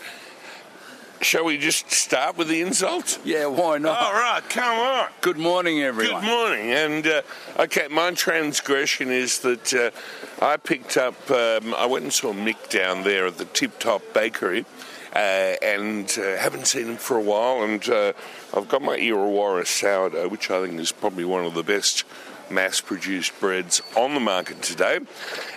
[1.21, 3.19] shall we just start with the insult?
[3.23, 4.00] Yeah, why not?
[4.00, 5.10] All right, come on.
[5.21, 6.21] Good morning, everyone.
[6.21, 6.71] Good morning.
[6.71, 7.21] And uh,
[7.60, 11.15] okay, my transgression is that uh, I picked up.
[11.32, 14.65] Um, I went and saw Mick down there at the Tip Top Bakery,
[15.13, 17.63] uh, and uh, haven't seen him for a while.
[17.63, 18.13] And uh,
[18.56, 22.04] I've got my Irrewarra sourdough, which I think is probably one of the best
[22.50, 25.00] mass-produced breads on the market today.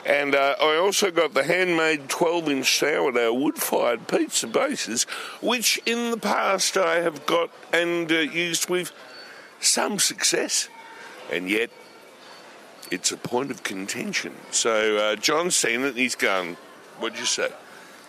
[0.05, 5.05] And uh, I also got the handmade 12-inch sourdough wood-fired pizza bases,
[5.41, 8.93] which in the past I have got and uh, used with
[9.61, 10.69] some success,
[11.31, 11.71] and yet
[12.91, 14.35] it's a point of contention.
[14.51, 16.57] So uh, John's seen it, and he's gone.
[16.99, 17.51] What'd you say?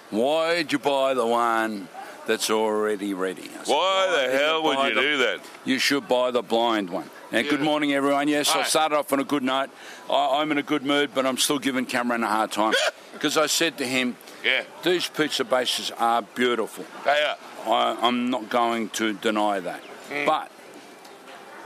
[0.09, 1.87] Why'd you buy the one
[2.27, 3.43] that's already ready?
[3.43, 5.39] Said, Why the hell would you the- do that?
[5.65, 7.09] You should buy the blind one.
[7.31, 8.27] Now, good morning, everyone.
[8.27, 8.59] Yes, Hi.
[8.59, 9.69] I started off on a good note.
[10.09, 12.73] I, I'm in a good mood, but I'm still giving Cameron a hard time
[13.13, 16.83] because I said to him, Yeah, "These pizza bases are beautiful.
[17.05, 17.37] they are.
[17.65, 19.79] I, I'm not going to deny that.
[20.09, 20.25] Hmm.
[20.25, 20.51] But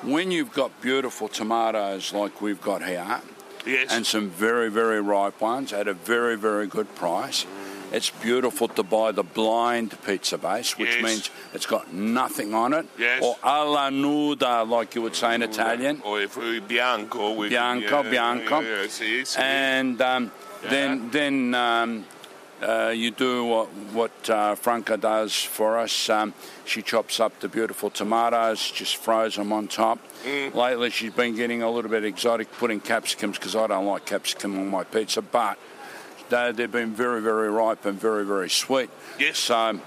[0.03, 3.21] when you've got beautiful tomatoes like we've got here,
[3.65, 3.87] Yes.
[3.91, 7.47] and some very, very ripe ones at a very, very good price.
[7.91, 11.03] It's beautiful to buy the blind pizza base, which Yes.
[11.03, 13.23] means it's got nothing on it, Yes.
[13.23, 16.01] or alla nuda, like you would say in Italian.
[16.03, 18.59] Or if we bianco, we Bianco, yeah, bianco.
[18.61, 19.39] Yeah, yeah, see, see.
[19.41, 20.31] And um,
[20.69, 22.05] then, then um,
[22.61, 26.09] uh, you do what, what uh, Franca does for us.
[26.09, 26.33] Um,
[26.65, 29.99] she chops up the beautiful tomatoes, just froze them on top.
[30.25, 30.53] Mm.
[30.55, 34.57] Lately, she's been getting a little bit exotic, putting capsicums because I don't like capsicum
[34.57, 35.57] on my pizza, but
[36.29, 38.89] they, they've been very, very ripe and very, very sweet.
[39.19, 39.38] Yes.
[39.39, 39.79] So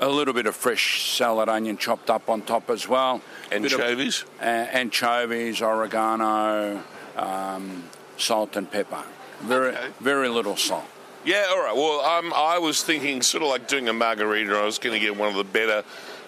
[0.00, 3.22] a little bit of fresh salad onion chopped up on top as well.
[3.50, 4.24] Bit of- Anchovies?
[4.40, 6.82] uh, anchovies, oregano,
[7.16, 7.84] um,
[8.18, 9.02] salt and pepper.
[9.40, 9.88] Very, Okay.
[10.00, 10.84] very little salt.
[11.24, 11.74] Yeah, all right.
[11.74, 14.56] Well, um, I was thinking sort of like doing a margarita.
[14.56, 15.82] I was going to get one of the better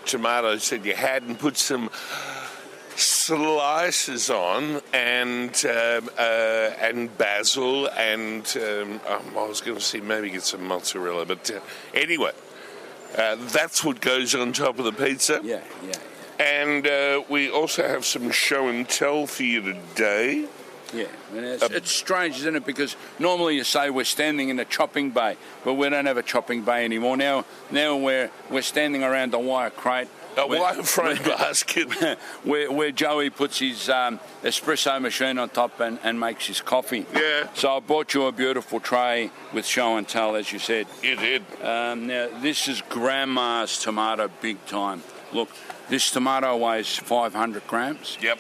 [0.07, 1.89] tomatoes that you had and put some
[2.99, 10.01] slices on and um, uh, and basil and um, um, I was going to see
[10.01, 11.61] maybe get some mozzarella, but uh,
[11.95, 12.33] anyway,
[13.17, 15.41] uh, that's what goes on top of the pizza.
[15.43, 15.93] Yeah, yeah.
[16.41, 20.47] And uh, we also have some show and tell for you today.
[20.95, 22.65] Yeah, and it's, it's strange, isn't it?
[22.65, 26.23] Because normally you say we're standing in a chopping bay, but we don't have a
[26.23, 27.17] chopping bay anymore.
[27.17, 30.09] Now, now we're we're standing around a wire crate.
[30.37, 31.93] A wire frame basket.
[32.45, 37.07] where, where Joey puts his um, espresso machine on top and, and makes his coffee.
[37.13, 37.49] Yeah.
[37.55, 40.87] So I bought you a beautiful tray with show and tell, as you said.
[41.03, 41.43] You did.
[41.63, 45.03] Um, now, this is grandma's tomato big time.
[45.33, 45.49] Look,
[45.89, 48.17] this tomato weighs 500 grams.
[48.21, 48.39] Yep.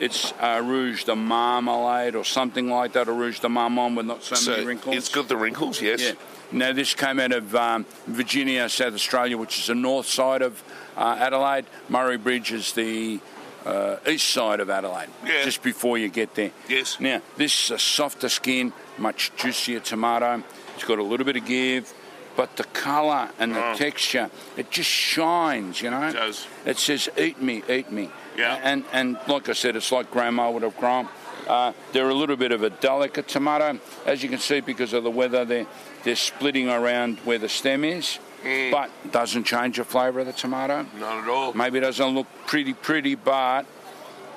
[0.00, 4.22] It's uh, rouge de marmalade or something like that, or rouge de marmon with not
[4.22, 4.96] so, many wrinkles.
[4.96, 6.00] It's got the wrinkles, yes.
[6.00, 6.12] Yeah.
[6.52, 10.62] Now, this came out of um, Virginia, South Australia, which is the north side of
[10.96, 11.66] uh, Adelaide.
[11.88, 13.20] Murray Bridge is the
[13.66, 15.44] uh, east side of Adelaide, Yeah.
[15.44, 16.52] just before you get there.
[16.68, 16.98] Yes.
[17.00, 20.42] Now, this is a softer skin, much juicier tomato.
[20.74, 21.92] It's got a little bit of give,
[22.36, 23.74] but the colour and the Oh.
[23.74, 26.06] texture, it just shines, you know?
[26.08, 26.46] It does.
[26.64, 28.10] It says, eat me, eat me.
[28.38, 28.60] Yeah.
[28.62, 31.08] And, and like I said, it's like grandma would have grown.
[31.46, 33.78] Uh, they're a little bit of a delicate tomato.
[34.06, 35.66] As you can see, because of the weather, they're,
[36.04, 38.70] they're splitting around where the stem is, Mm.
[38.70, 40.86] but doesn't change the flavour of the tomato.
[41.00, 41.52] Not at all.
[41.54, 43.66] Maybe it doesn't look pretty, pretty, but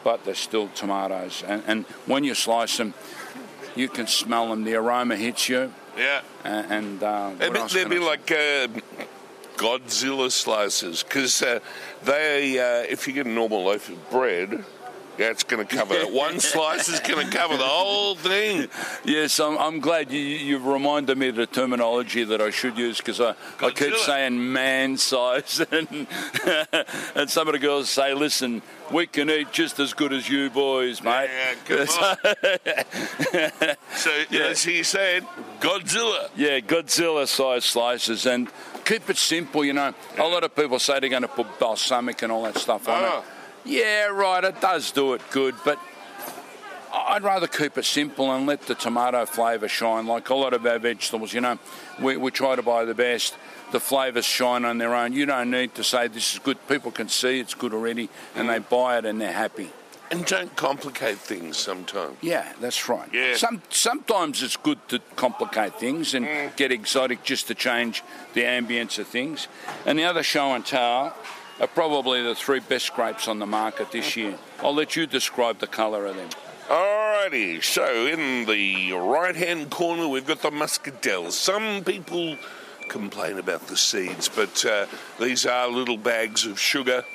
[0.03, 1.43] but they're still tomatoes.
[1.47, 2.95] And, and when you slice them,
[3.75, 4.63] you can smell them.
[4.63, 5.71] The aroma hits you.
[5.95, 6.21] Yeah.
[6.43, 8.03] And, and uh, what be, they'd be say?
[8.03, 8.67] like uh,
[9.61, 11.59] Godzilla slices because uh,
[12.03, 14.65] they, uh, if you get a normal loaf of bread,
[15.17, 16.11] Yeah, it's going to cover it.
[16.11, 18.69] One slice is going to cover the whole thing.
[19.05, 22.97] Yes, I'm, I'm glad you, you've reminded me of the terminology that I should use
[22.97, 26.07] because I, I keep saying man size, and,
[27.13, 30.49] and some of the girls say, listen, we can eat just as good as you
[30.49, 31.29] boys, mate.
[31.69, 31.85] Yeah,
[33.37, 33.75] on.
[33.95, 35.23] So, as he said,
[35.59, 36.29] Godzilla.
[36.35, 38.49] Yeah, Godzilla size slices and
[38.85, 39.93] keep it simple, you know.
[40.17, 43.03] A lot of people say they're going to put balsamic and all that stuff on
[43.03, 43.17] Oh.
[43.19, 43.23] it.
[43.63, 45.77] Yeah, right, it does do it good, but
[46.93, 50.07] I'd rather keep it simple and let the tomato flavour shine.
[50.07, 51.59] Like a lot of our vegetables, you know,
[52.01, 53.35] we, we try to buy the best.
[53.71, 55.13] The flavours shine on their own.
[55.13, 56.57] You don't need to say this is good.
[56.67, 59.69] People can see it's good already and they buy it and they're happy.
[60.11, 62.17] And don't complicate things sometimes.
[62.21, 63.07] Yeah, that's right.
[63.13, 63.35] Yeah.
[63.37, 66.55] Some sometimes it's good to complicate things and Mm.
[66.57, 68.03] get exotic just to change
[68.33, 69.47] the ambience of things.
[69.85, 71.15] And the other show and tell
[71.61, 74.37] are probably the three best grapes on the market this year.
[74.61, 76.29] I'll let you describe the colour of them.
[76.67, 81.31] Alrighty, so in the right hand corner we've got the muscadel.
[81.31, 82.37] Some people
[82.89, 84.87] complain about the seeds, but uh,
[85.19, 87.05] these are little bags of sugar.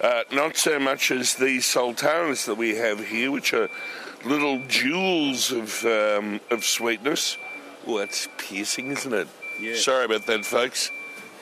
[0.00, 3.68] Uh, not so much as these sultanas that we have here, which are
[4.24, 7.36] little jewels of um, of sweetness.
[7.86, 9.28] Oh, that's piercing, isn't it?
[9.60, 9.74] Yeah.
[9.76, 10.90] Sorry about that, folks.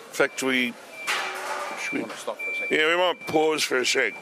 [0.09, 0.73] In fact, we
[1.81, 2.77] should we, Want stop for a second?
[2.77, 4.15] yeah, we might pause for a sec.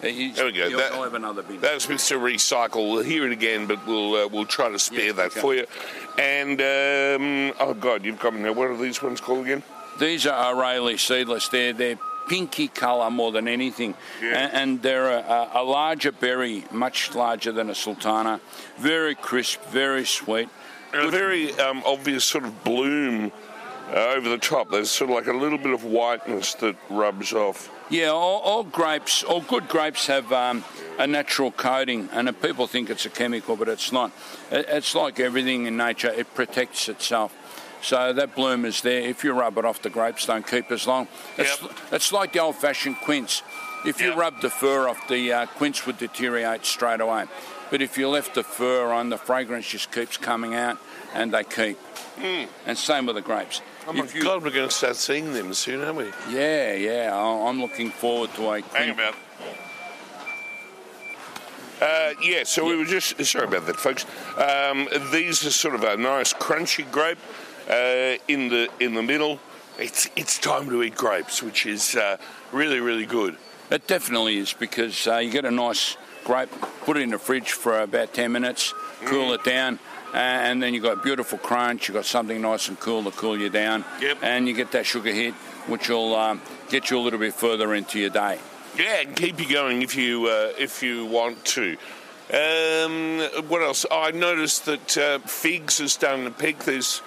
[0.00, 0.76] There we There we go.
[0.76, 1.60] That- I'll have another bin.
[1.60, 2.18] That's Mr.
[2.18, 2.90] Recycle.
[2.92, 5.40] We'll hear it again, but we'll uh, we'll try to spare Yeah, that okay.
[5.40, 5.66] for you.
[6.18, 8.52] And um, oh god, you've got now.
[8.52, 9.62] What are these ones called again?
[10.00, 11.48] These are O'Reilly seedless.
[11.48, 11.98] They're they're
[12.28, 14.28] pinky colour more than anything, Yeah.
[14.38, 18.40] and, and they're a, a larger berry, much larger than a sultana.
[18.78, 20.48] Very crisp, very sweet.
[20.92, 23.32] And a very um, obvious sort of bloom
[23.90, 24.70] uh, over the top.
[24.70, 27.70] There's sort of like a little bit of whiteness that rubs off.
[27.90, 30.64] Yeah, all, all grapes, all good grapes have um,
[30.98, 34.10] a natural coating, and people think it's a chemical, but it's not.
[34.50, 37.34] It, it's like everything in nature; it protects itself.
[37.84, 39.02] So that bloom is there.
[39.02, 41.06] If you rub it off, the grapes don't keep as long.
[41.36, 41.70] It's, Yep.
[41.92, 43.42] it's like the old-fashioned quince.
[43.84, 44.16] If you Yep.
[44.18, 47.26] rub the fur off, the uh, quince would deteriorate straight away.
[47.70, 50.78] But if you left the fur on, the fragrance just keeps coming out,
[51.12, 51.76] and they keep.
[52.66, 53.60] And same with the grapes.
[53.86, 56.10] Oh my If you- god, we're going to start seeing them soon, aren't we?
[56.30, 57.14] Yeah, yeah.
[57.14, 58.60] I'm looking forward to a.
[58.62, 59.14] Hang about.
[61.82, 64.06] Uh, yeah, so we were just sorry about that, folks.
[64.38, 67.18] Um, these are sort of a nice crunchy grape
[67.68, 69.38] uh, in the in the middle.
[69.78, 72.16] It's it's time to eat grapes, which is uh,
[72.52, 73.36] really really good.
[73.70, 76.50] It definitely is because uh, you get a nice grape,
[76.84, 78.72] put it in the fridge for about 10 minutes,
[79.06, 79.34] cool Mm.
[79.34, 79.78] it down,
[80.12, 83.10] uh, and then you've got a beautiful crunch, you've got something nice and cool to
[83.10, 84.18] cool you down, Yep.
[84.22, 85.34] and you get that sugar hit,
[85.66, 86.40] which will um,
[86.70, 88.38] get you a little bit further into your day.
[88.78, 91.76] Yeah, and keep you going if you uh, if you want to.
[92.32, 93.84] Um, what else?
[93.90, 96.60] I noticed that uh, figs are starting to peak.
[96.64, 97.00] There's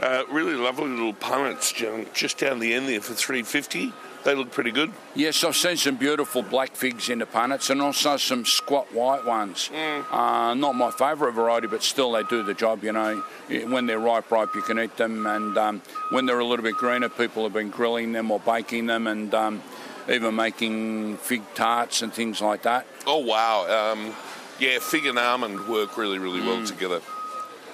[0.00, 3.92] uh, really lovely little punnets ju- just down the end there for three fifty.
[4.24, 4.92] They look pretty good.
[5.16, 9.24] Yes, I've seen some beautiful black figs in the punnets and also some squat white
[9.26, 9.68] ones.
[9.74, 10.04] Mm.
[10.12, 13.20] Uh, not my favourite variety, but still they do the job, you know.
[13.48, 15.26] When they're ripe, ripe, you can eat them.
[15.26, 18.86] And um, when they're a little bit greener, people have been grilling them or baking
[18.86, 19.60] them and um,
[20.08, 22.86] even making fig tarts and things like that.
[23.08, 23.90] Oh wow!
[23.92, 24.14] Um,
[24.60, 26.46] yeah, fig and almond work really, really Mm.
[26.46, 27.00] well together.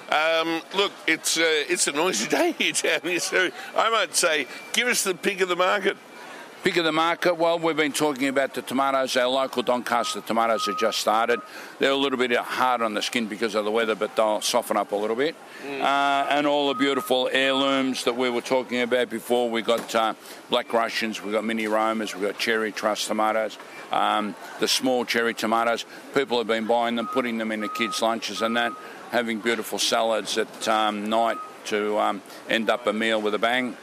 [0.09, 4.47] Um, look, it's uh, it's a noisy day here down here, so I might say,
[4.73, 5.97] give us the pick of the market.
[6.61, 7.37] Pick of the market.
[7.37, 9.15] Well, we've been talking about the tomatoes.
[9.15, 11.39] Our local Doncaster tomatoes have just started.
[11.77, 14.75] They're a little bit hard on the skin because of the weather, but they'll soften
[14.75, 15.37] up a little bit.
[15.65, 19.49] Uh, and all the beautiful heirlooms that we were talking about before.
[19.49, 20.15] We've got uh,
[20.49, 23.57] black Russians, we've got mini Romas, we've got cherry truss tomatoes.
[23.93, 25.85] Um, the small cherry tomatoes.
[26.13, 28.73] People have been buying them, putting them in the kids' lunches and that,
[29.11, 33.75] having beautiful salads at um, night to um, end up a meal with a bang.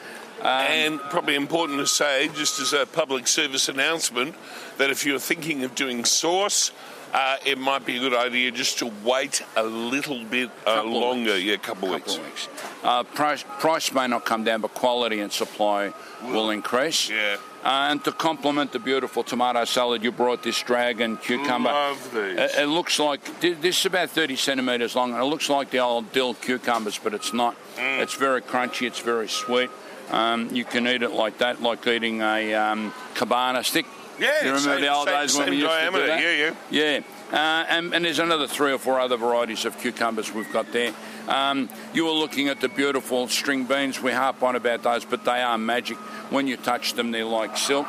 [0.42, 4.34] and probably important to say, just as a public service announcement,
[4.78, 6.70] that if you're thinking of doing sauce,
[7.16, 11.32] uh, it might be a good idea just to wait a little bit uh, longer.
[11.32, 11.44] weeks.
[11.44, 12.46] Yeah, a couple, of couple weeks.
[12.46, 12.64] of weeks.
[12.84, 15.94] Uh, price, price may not come down, but quality and supply
[16.24, 17.08] will increase.
[17.08, 17.38] Yeah.
[17.64, 21.70] Uh, and to complement the beautiful tomato salad, you brought this dragon cucumber.
[21.70, 22.38] Love these.
[22.38, 25.78] It, it looks like this is about 30 centimetres long, and it looks like the
[25.78, 27.56] old dill cucumbers, but it's not.
[27.76, 28.02] Mm.
[28.02, 28.86] It's very crunchy.
[28.86, 29.70] It's very sweet.
[30.10, 33.86] Um, you can eat it like that, like eating a um, cabana stick.
[34.18, 36.56] Yeah, you remember same- the old same- days when we used diameter, to do that?
[36.70, 37.00] yeah, yeah.
[37.32, 40.92] Uh, and, and there's another three or four other varieties of cucumbers we've got there.
[41.28, 44.00] Um, you were looking at the beautiful string beans.
[44.00, 45.96] We harp on about those, but they are magic.
[46.30, 47.86] When you touch them, they're like silk.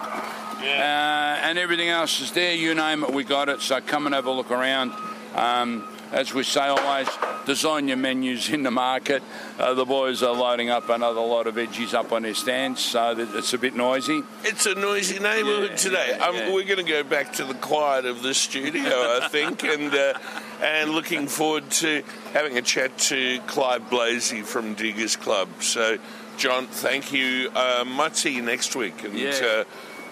[0.59, 2.53] Uh, and everything else is there.
[2.53, 3.61] You name it, we got it.
[3.61, 4.91] So come and have a look around.
[5.35, 7.07] Um, as we say always,
[7.45, 9.21] design your menus in the market.
[9.59, 13.13] Uh, the boys are loading up another lot of veggies up on their stands, so
[13.13, 14.21] that it's a bit noisy.
[14.43, 16.15] It's a noisy neighbourhood Yeah, today.
[16.17, 16.53] yeah, um, yeah.
[16.53, 20.13] We're going to go back to the quiet of the studio, I think, and uh,
[20.61, 22.03] and looking forward to
[22.33, 25.49] having a chat to Clive Blazey from Diggers Club.
[25.61, 25.97] So,
[26.37, 27.51] John, thank you.
[27.55, 29.63] Uh, might see you next week, and uh,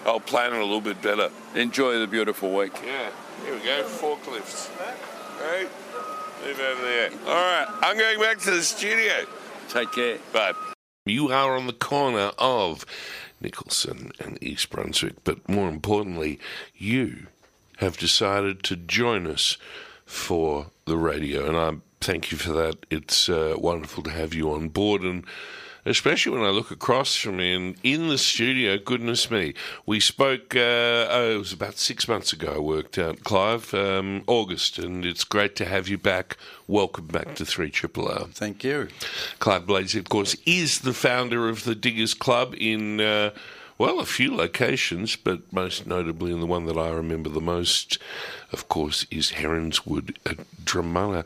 [0.06, 1.30] I'll plan it a little bit better.
[1.54, 2.72] Enjoy the beautiful week.
[2.84, 3.10] Yeah,
[3.44, 3.82] here we go.
[3.84, 4.70] Forklifts.
[5.40, 5.68] Right,
[6.46, 7.10] move over there.
[7.26, 9.26] All right, I'm going back to the studio.
[9.68, 10.18] Take care.
[10.32, 10.52] Bye.
[11.04, 12.86] You are on the corner of
[13.40, 16.38] Nicholson and East Brunswick, but more importantly,
[16.76, 17.26] you
[17.78, 19.56] have decided to join us
[20.04, 22.86] for the radio, and I thank you for that.
[22.90, 25.24] It's uh, wonderful to have you on board, and
[25.86, 29.54] especially when I look across from me and in the studio, goodness me,
[29.86, 34.24] we spoke, uh, oh, it was about six months ago I worked out, Clive, um,
[34.26, 36.36] August, and it's great to have you back.
[36.66, 38.26] Welcome back to 3 Triple R.
[38.32, 38.88] Thank you.
[39.38, 43.30] Clive Blazey, of course, is the founder of the Diggers Club in, uh,
[43.78, 47.98] well, a few locations, but most notably, and the one that I remember the most,
[48.50, 51.24] of course, is Heronswood at Dromana.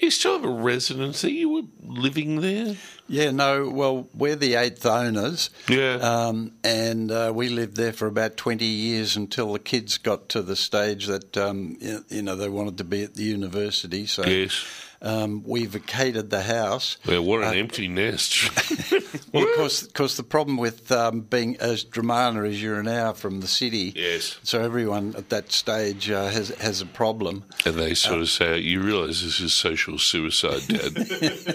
[0.00, 1.30] You still have a residency?
[1.32, 2.74] You were living there?
[3.06, 5.50] Yeah, no, well, we're the eighth owners.
[5.68, 5.96] Yeah.
[5.96, 10.42] Um, and uh, we lived there for about 20 years until the kids got to
[10.42, 14.06] the stage that, um, you you know, they wanted to be at the university.
[14.06, 14.64] So Yes.
[15.02, 16.98] Um, we vacated the house.
[17.06, 18.50] Well, what Uh, an empty nest.
[19.32, 23.40] Well, of course, course, the problem with um, being as Dromana as you're now from
[23.40, 23.92] the city.
[23.94, 24.38] Yes.
[24.42, 27.44] So everyone at that stage uh, has has a problem.
[27.64, 31.06] and they sort of say, You realise this is social suicide, Dad?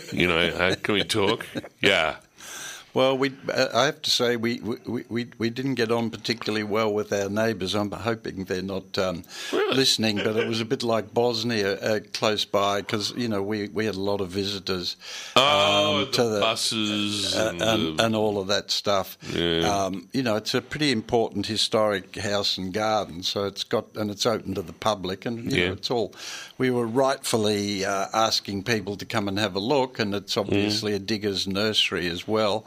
[0.14, 1.46] you know, uh, can we talk?
[1.82, 2.16] Yeah.
[2.96, 6.64] Well, we uh, I have to say we, we, we, we didn't get on particularly
[6.64, 7.76] well with our neighbours.
[7.76, 12.46] I'm hoping they're not um, listening, but it was a bit like Bosnia uh, close
[12.46, 14.96] by because you know we, we had a lot of visitors.
[15.36, 19.18] Oh, um, the buses uh, and and, the- and all of that stuff.
[19.34, 19.68] Yeah.
[19.68, 24.10] Um, you know, it's a pretty important historic house and garden, so it's got and
[24.10, 25.68] it's open to the public, and you Yeah.
[25.68, 26.14] know, it's all.
[26.58, 30.94] We were rightfully uh, asking people to come and have a look, and it's obviously
[30.94, 30.96] Mm.
[30.96, 32.66] a digger's nursery as well.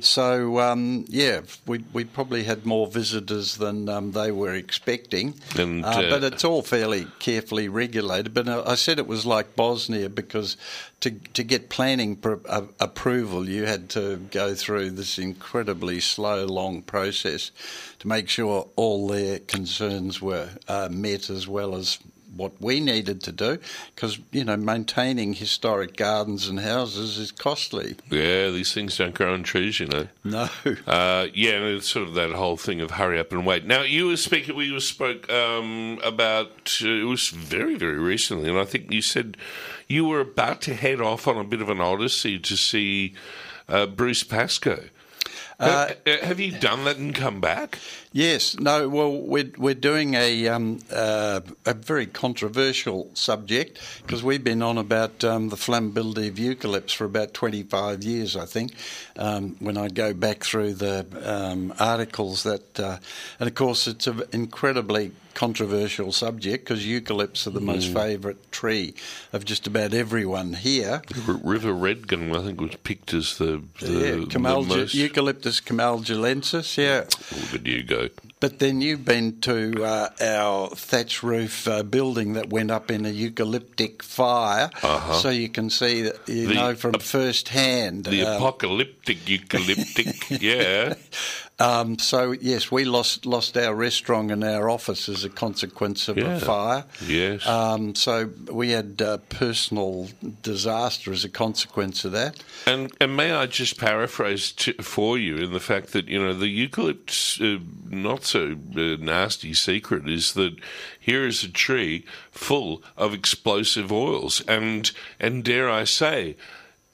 [0.00, 5.84] So um, yeah, we we probably had more visitors than um, they were expecting, And,
[5.84, 8.32] uh, uh, but it's all fairly carefully regulated.
[8.34, 10.56] But uh, I said it was like Bosnia because
[11.00, 16.46] to to get planning pro- uh, approval, you had to go through this incredibly slow,
[16.46, 17.50] long process
[17.98, 21.98] to make sure all their concerns were uh, met as well as
[22.38, 23.58] what we needed to do
[23.94, 29.34] because you know maintaining historic gardens and houses is costly Yeah, these things don't grow
[29.34, 30.08] on trees, you know.
[30.24, 30.48] no
[30.86, 33.66] Uh, yeah, and it's sort of that whole thing of hurry up and wait.
[33.66, 38.48] Now, you were speaking, we were spoke um, about, uh, it was very, very recently,
[38.48, 39.36] and I think you said
[39.88, 43.14] you were about to head off on a bit of an odyssey to see
[43.68, 44.84] uh, Bruce Pascoe.
[45.60, 47.78] Uh, have, have you done that and come back?
[48.12, 48.88] Yes, no.
[48.88, 54.78] Well, we're we're doing a um, uh, a very controversial subject because we've been on
[54.78, 58.72] about um, the flammability of eucalypts for about twenty five years, I think.
[59.16, 62.98] Um, when I go back through the um, articles that, uh,
[63.40, 68.92] and of course, it's an incredibly controversial subject because eucalypts are the most favourite tree
[69.32, 71.00] of just about everyone here.
[71.28, 74.94] R- River Redgum, I think, was picked as the, the, yeah, the most.
[74.94, 77.04] Eucalyptus camaldulensis, yeah.
[77.52, 77.97] Look at you go.
[78.40, 83.04] But then you've been to uh, our thatch roof uh, building that went up in
[83.06, 84.70] a eucalyptic fire,
[85.20, 86.48] so you can see that you Uh-huh.
[86.48, 88.04] The- know from first hand.
[88.04, 90.94] The um, apocalyptic eucalyptic, yeah.
[91.60, 96.16] Um, so yes, we lost lost our restaurant and our office as a consequence of
[96.16, 96.36] Yeah.
[96.36, 96.84] a fire.
[97.04, 97.46] Yes.
[97.46, 100.08] Um, so we had uh, personal
[100.42, 102.42] disaster as a consequence of that.
[102.66, 106.32] And and may I just paraphrase t- for you in the fact that you know
[106.34, 110.56] the eucalypt's uh, not so uh, nasty secret is that
[111.00, 116.36] here is a tree full of explosive oils, and and dare I say.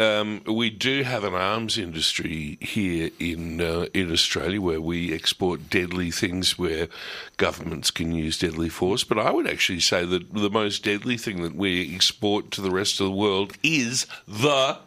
[0.01, 5.71] Um, we do have an arms industry here in uh, in Australia where we export
[5.71, 6.89] deadly things where
[7.37, 9.05] governments can use deadly force.
[9.05, 12.73] But I would actually say that the most deadly thing that we export to the
[12.73, 14.79] rest of the world is the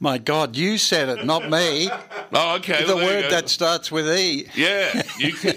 [0.00, 1.90] My God, you said it, not me.
[2.36, 2.84] Oh, okay.
[2.84, 4.48] the well, word that starts with E.
[4.56, 5.02] Yeah,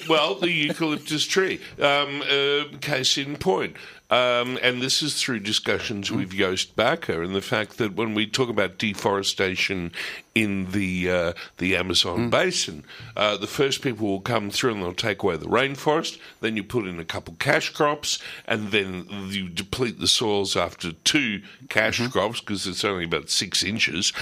[0.07, 1.59] well, the eucalyptus tree.
[1.81, 3.77] Um, uh, case in point,
[4.09, 8.25] Um, and this is through discussions with Joost Bakker and the fact that when we
[8.25, 9.91] talk about deforestation
[10.33, 12.85] in the uh, the Amazon basin,
[13.17, 16.19] uh, the first people will come through and they'll take away the rainforest.
[16.39, 20.93] Then you put in a couple cash crops, and then you deplete the soils after
[20.93, 24.13] two cash crops because it's only about six inches.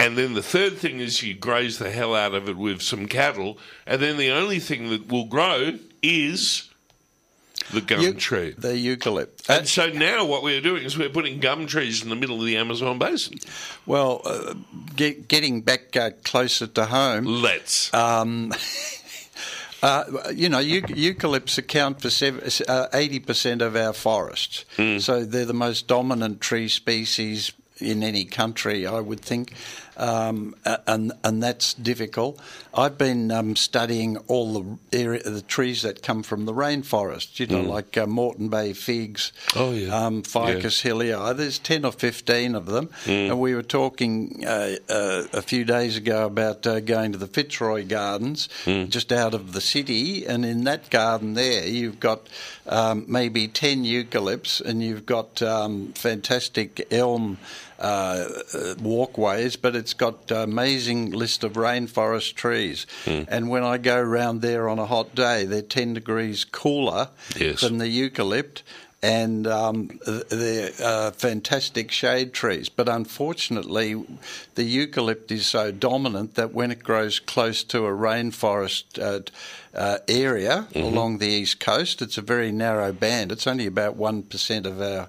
[0.00, 3.06] And then the third thing is you graze the hell out of it with some
[3.08, 6.70] cattle, and then the only thing that will grow is
[7.72, 8.54] the gum tree.
[8.56, 9.48] The eucalypt.
[9.48, 12.46] And so now what we're doing is we're putting gum trees in the middle of
[12.46, 13.38] the Amazon basin.
[13.86, 14.54] Well, uh,
[14.96, 17.92] get, getting back uh, closer to home, Let's.
[17.94, 18.52] um,
[19.82, 20.04] uh,
[20.34, 22.10] you know, eu- eucalypts account for
[22.68, 24.64] uh, eighty percent of our forests.
[24.76, 29.52] So they're the most dominant tree species in any country, I would think,
[29.96, 30.54] um,
[30.86, 32.40] and and that's difficult.
[32.76, 37.38] I've been um, studying all the area, the trees that come from the rainforest.
[37.38, 39.94] You know, like uh, Moreton Bay figs, Oh, yeah.
[40.06, 41.36] um, Ficus hillii.
[41.36, 45.96] There's ten or fifteen of them, and we were talking uh, uh, a few days
[45.96, 50.64] ago about uh, going to the Fitzroy Gardens, just out of the city, and in
[50.64, 52.28] that garden there, you've got
[52.66, 57.38] um, maybe ten eucalypts, and you've got um, fantastic elm.
[57.84, 62.86] Uh, walkways, but it's got an amazing list of rainforest trees.
[63.04, 67.08] And when I go round there on a hot day, they're 10 degrees cooler
[67.38, 67.60] Yes.
[67.60, 68.62] than the eucalypt,
[69.02, 72.70] and um, they're uh, fantastic shade trees.
[72.70, 74.02] But unfortunately,
[74.54, 79.20] the eucalypt is so dominant that when it grows close to a rainforest uh,
[79.74, 83.32] uh, area along the east coast, it's a very narrow band.
[83.32, 85.08] It's only about 1% of our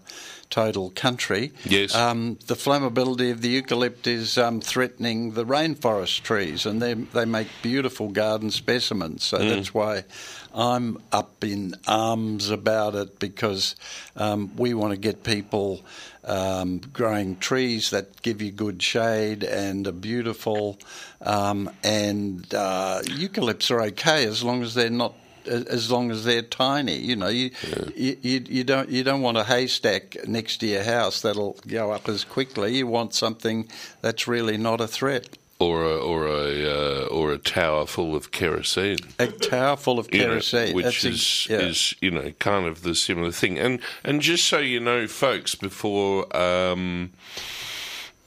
[0.49, 1.51] total country.
[1.66, 1.93] Yes.
[1.95, 7.26] Um, the flammability of the eucalypt is um, threatening the rainforest trees, and they they
[7.26, 9.24] make beautiful garden specimens.
[9.24, 10.05] So that's why
[10.53, 13.76] I'm up in arms about it because
[14.16, 15.82] um, we want to get people
[16.26, 20.78] um, growing trees that give you good shade and are beautiful.
[21.22, 25.14] Um, and uh, eucalypts are okay as long as they're not
[25.48, 26.98] as long as they're tiny.
[26.98, 27.52] You know, you,
[27.96, 31.92] you, you you don't you don't want a haystack next to your house that'll go
[31.92, 32.78] up as quickly.
[32.78, 33.70] You want something
[34.02, 35.38] that's really not a threat.
[35.60, 38.97] Or a or a uh, or a tower full of kerosene.
[39.20, 41.58] A tower full of you know, kerosene, which That's a- is yeah.
[41.60, 43.58] is you know kind of the similar thing.
[43.58, 47.12] And and just so you know, folks, before um,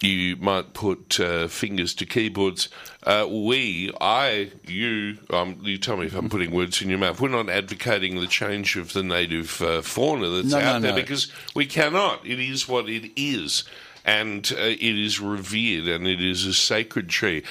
[0.01, 2.69] you might put uh, fingers to keyboards,
[3.03, 7.21] uh, we, I, you, um, you tell me if I'm putting words in your mouth.
[7.21, 10.91] We're not advocating the change of the native uh, fauna that's No, out no, there
[10.93, 10.97] no.
[11.03, 12.25] because we cannot.
[12.25, 13.65] It is what it is.
[14.09, 17.43] And uh, it is revered and it is a sacred tree.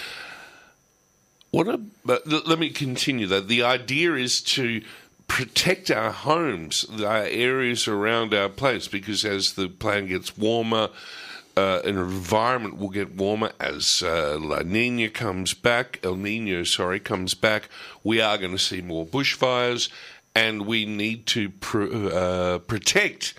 [1.51, 3.47] What a, let me continue that.
[3.47, 4.82] The idea is to
[5.28, 10.89] protect our homes, our areas around our place, because as the planet gets warmer,
[11.55, 16.99] uh, an environment will get warmer as uh, La Nina comes back, El Nino, sorry,
[16.99, 17.70] comes back.
[18.03, 19.89] We are going to see more bushfires,
[20.36, 23.34] and we need to pr- uh, protect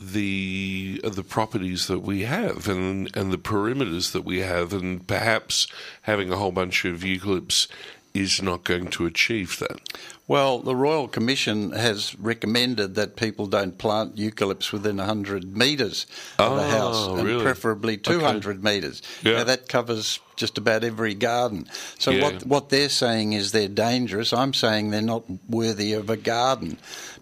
[0.00, 5.06] the uh, the properties that we have and and the perimeters that we have, and
[5.06, 5.66] perhaps
[6.02, 7.66] having a whole bunch of eucalypts
[8.14, 9.78] is not going to achieve that.
[10.26, 16.06] Well, the Royal Commission has recommended that people don't plant eucalypts within 100 metres
[16.38, 17.42] of the Oh, house, and really?
[17.42, 19.02] preferably 200 metres.
[19.22, 19.36] Yeah.
[19.38, 21.66] Now, that covers just about every garden.
[21.98, 22.22] So Yeah.
[22.24, 24.32] what what they're saying is they're dangerous.
[24.32, 26.78] I'm saying they're not worthy of a garden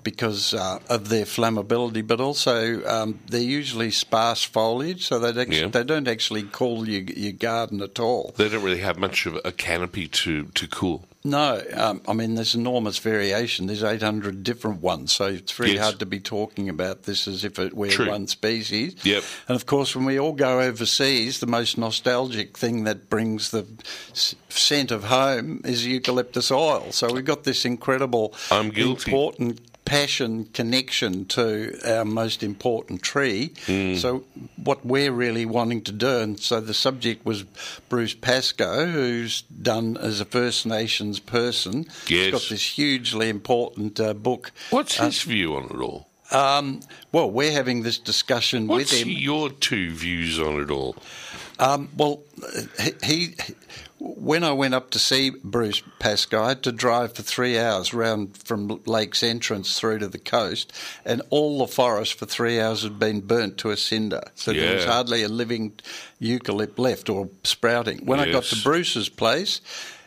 [0.06, 5.66] because uh, of their flammability, but also um, they're usually sparse foliage, so they Yeah.
[5.66, 8.32] they don't actually cool your, your garden at all.
[8.36, 11.04] They don't really have much of a canopy to, to cool.
[11.24, 13.66] No, um, I mean there's enormous variation.
[13.66, 15.82] There's 800 different ones, so it's very Yes.
[15.82, 18.08] hard to be talking about this as if it were True.
[18.10, 18.94] one species.
[19.02, 19.24] Yep.
[19.48, 23.66] And of course, when we all go overseas, the most nostalgic thing that brings the
[24.12, 26.92] scent of home is eucalyptus oil.
[26.92, 29.10] So we've got this incredible, I'm guilty.
[29.10, 33.54] important passion connection to our most important tree.
[33.66, 33.94] Hmm.
[33.94, 34.24] So
[34.62, 37.44] what we're really wanting to do, and so the subject was
[37.88, 41.86] Bruce Pascoe, who's done as a First Nations person.
[42.06, 42.32] He's Yes.
[42.32, 44.52] got this hugely important uh, book.
[44.70, 46.08] What's Uh, his view on it all?
[46.30, 46.80] Um,
[47.12, 49.08] well, we're having this discussion What's with him.
[49.08, 50.96] What's your two views on it all?
[51.58, 52.22] Um, well,
[52.78, 53.34] he, he
[53.98, 57.94] when I went up to see Bruce Pascoe, I had to drive for three hours
[57.94, 60.72] round from Lakes Entrance through to the coast,
[61.04, 64.22] and all the forest for three hours had been burnt to a cinder.
[64.34, 65.72] So there was hardly a living
[66.20, 68.04] eucalypt left or sprouting.
[68.04, 69.60] When I got to Bruce's place,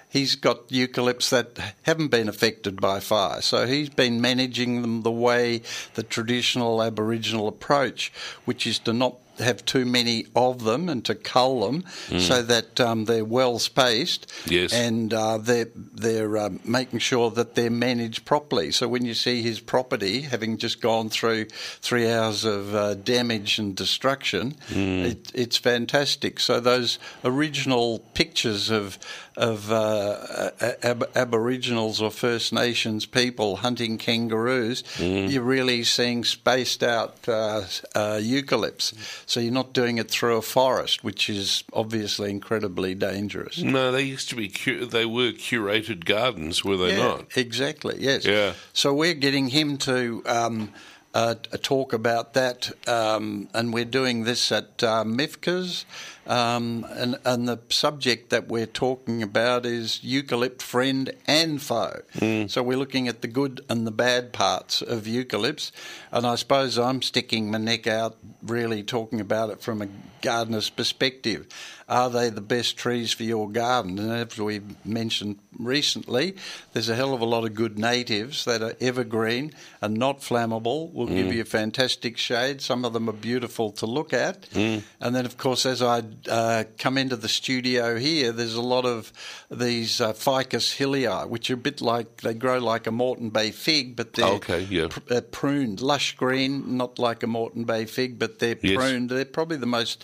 [0.09, 3.41] he's got eucalypts that haven't been affected by fire.
[3.41, 5.61] So he's been managing them the way
[5.93, 8.11] the traditional Aboriginal approach,
[8.45, 11.83] which is to not have too many of them and to cull them
[12.19, 14.73] so that um, they're well spaced Yes.
[14.73, 18.71] and uh, they're they're uh, making sure that they're managed properly.
[18.71, 21.45] So when you see his property having just gone through
[21.81, 26.39] three hours of uh, damage and destruction, it, it's fantastic.
[26.39, 28.97] So those original pictures of
[29.37, 30.51] of uh,
[30.83, 37.61] ab- Aboriginals or First Nations people hunting kangaroos, you're really seeing spaced out uh,
[37.95, 38.93] uh, eucalypts.
[39.29, 43.61] So you're not doing it through a forest, which is obviously incredibly dangerous.
[43.61, 44.49] No, they used to be.
[44.49, 47.37] Cu- they were curated gardens, were they yeah, not?
[47.37, 47.97] Exactly.
[47.99, 48.25] Yes.
[48.25, 48.53] Yeah.
[48.73, 50.73] So we're getting him to um,
[51.13, 55.85] uh, talk about that, um, and we're doing this at uh, MIFCA's.
[56.27, 62.01] Um, and, and the subject that we're talking about is eucalypt friend and foe.
[62.19, 62.47] Hmm.
[62.47, 65.71] So we're looking at the good and the bad parts of eucalypts.
[66.11, 69.87] And I suppose I'm sticking my neck out, really talking about it from a
[70.21, 71.47] gardener's perspective.
[71.87, 73.97] Are they the best trees for your garden?
[73.97, 76.35] And as we mentioned recently,
[76.73, 80.93] there's a hell of a lot of good natives that are evergreen and not flammable,
[80.93, 81.33] will give hmm.
[81.33, 82.61] you fantastic shade.
[82.61, 84.45] Some of them are beautiful to look at.
[84.53, 84.79] Hmm.
[85.01, 88.85] And then, of course, as I uh, come into the studio here, there's a lot
[88.85, 89.11] of
[89.49, 93.51] these uh, Ficus hillii, which are a bit like they grow like a Moreton Bay
[93.51, 94.87] fig, but they're Okay, yeah.
[94.89, 98.75] pr- uh, pruned, lush green, not like a Moreton Bay fig, but they're Yes.
[98.77, 99.09] pruned.
[99.09, 100.03] They're probably the most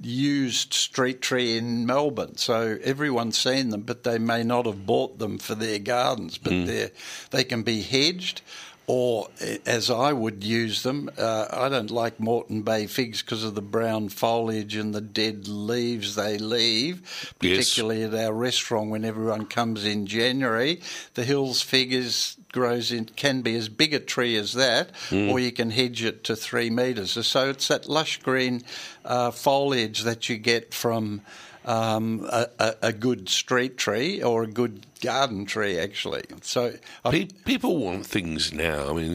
[0.00, 2.36] used street tree in Melbourne.
[2.36, 6.38] So everyone's seen them, but they may not have bought them for their gardens.
[6.38, 6.90] But they're
[7.30, 8.42] they can be hedged.
[8.88, 9.28] Or,
[9.64, 13.62] as I would use them, uh, I don't like Moreton Bay figs because of the
[13.62, 17.00] brown foliage and the dead leaves they leave,
[17.40, 17.58] Yes.
[17.70, 20.80] particularly at our restaurant when everyone comes in January.
[21.14, 25.38] The Hills fig is, grows in, can be as big a tree as that, or
[25.38, 27.12] you can hedge it to three metres.
[27.26, 28.62] So it's that lush green
[29.04, 31.22] uh, foliage that you get from
[31.64, 36.22] um, a, a, a good street tree or a good garden tree, actually.
[36.42, 36.74] So
[37.08, 38.90] Pe- people want things now.
[38.90, 39.12] I mean,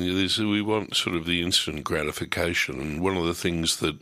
[0.49, 3.95] we want sort of the instant gratification, and one of the things that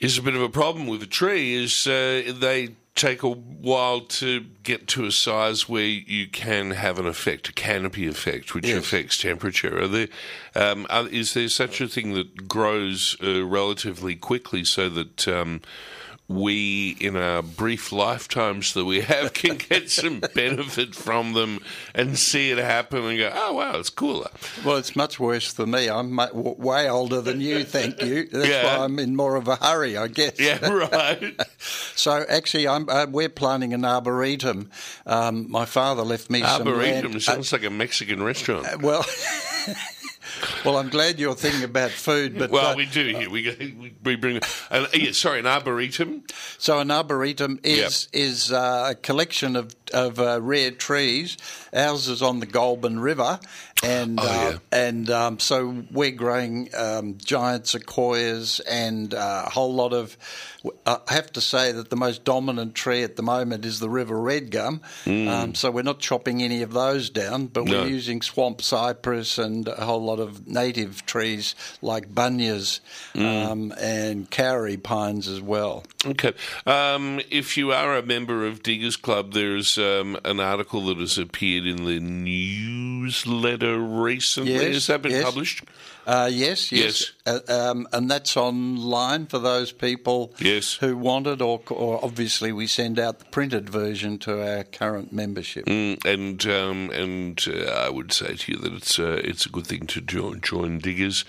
[0.00, 4.00] is a bit of a problem with a tree is uh, they take a while
[4.02, 8.68] to get to a size where you can have an effect, a canopy effect, which
[8.68, 8.78] Yes.
[8.78, 9.82] affects temperature.
[9.82, 10.08] Are there,
[10.54, 15.60] um, are, is there such a thing that grows uh, relatively quickly so that um,
[16.26, 21.60] we, in our brief lifetimes that we have, can get some benefit from them
[21.94, 24.30] and see it happen and go, oh, wow, it's cooler.
[24.64, 25.90] Well, it's much worse for me.
[25.90, 28.26] I'm way older than you, thank you.
[28.32, 28.78] That's Yeah.
[28.78, 30.40] why I'm in more of a hurry, I guess.
[30.40, 31.38] Yeah, right.
[31.96, 34.70] So actually, I'm, uh, we're planting an arboretum.
[35.06, 37.22] Um, my father left me some Arboretum land.
[37.22, 38.66] sounds like a Mexican restaurant.
[38.66, 39.04] Uh, well,
[40.64, 43.30] well, I'm glad you're thinking about food, but well, uh, we do here.
[43.30, 44.40] We, we bring.
[44.70, 46.24] Uh, yeah, sorry, an arboretum.
[46.58, 51.36] So an arboretum is is uh, a collection of of uh, rare trees.
[51.72, 53.38] Ours is on the Goulburn River,
[53.82, 54.58] and Oh, uh, yeah.
[54.88, 60.16] and um, so we're growing um, giant sequoias and uh, a whole lot of.
[60.86, 64.18] I have to say that the most dominant tree at the moment is the river
[64.18, 64.80] red gum.
[65.06, 67.68] Um, so we're not chopping any of those down, but Mm.
[67.70, 67.82] No.
[67.82, 72.80] we're using swamp cypress and a whole lot of native trees like bunyas
[73.14, 73.46] Mm.
[73.46, 75.84] um, and kauri pines as well.
[76.06, 76.32] Okay.
[76.66, 81.18] Um, if you are a member of Diggers Club, there's um, an article that has
[81.18, 84.52] appeared in the newsletter recently.
[84.52, 85.24] Yes, has that been yes.
[85.24, 85.64] published?
[86.06, 90.74] Uh, yes, yes, Uh, um, and that's online for those people Yes.
[90.74, 95.12] who want it, or, or obviously we send out the printed version to our current
[95.12, 95.64] membership.
[95.64, 99.48] Mm, and um, and uh, I would say to you that it's uh, it's a
[99.48, 101.24] good thing to join, join Diggers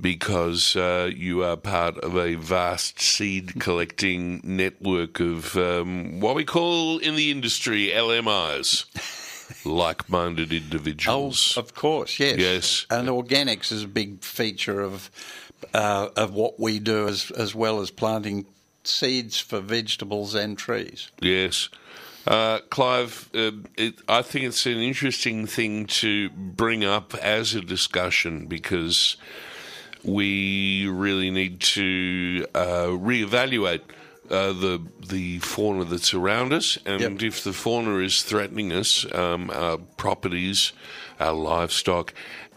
[0.00, 6.44] because uh, you are part of a vast seed collecting network of um, what we
[6.44, 8.84] call in the industry LMIs,
[9.64, 11.56] like minded Oh, individuals.
[11.56, 12.86] of course, yes, Yes.
[12.90, 15.10] and organics is a big feature of
[15.74, 18.46] uh, of what we do, as as well as planting
[18.84, 21.10] seeds for vegetables and trees.
[21.20, 21.68] Yes.
[22.26, 27.60] Uh, Clive, uh, it, I think it's an interesting thing to bring up as a
[27.62, 29.16] discussion because
[30.04, 33.80] we really need to uh, reevaluate
[34.30, 37.22] uh, the the fauna that's around us, and Yep.
[37.22, 40.72] if the fauna is threatening us, um, our properties,
[41.18, 42.12] our livestock,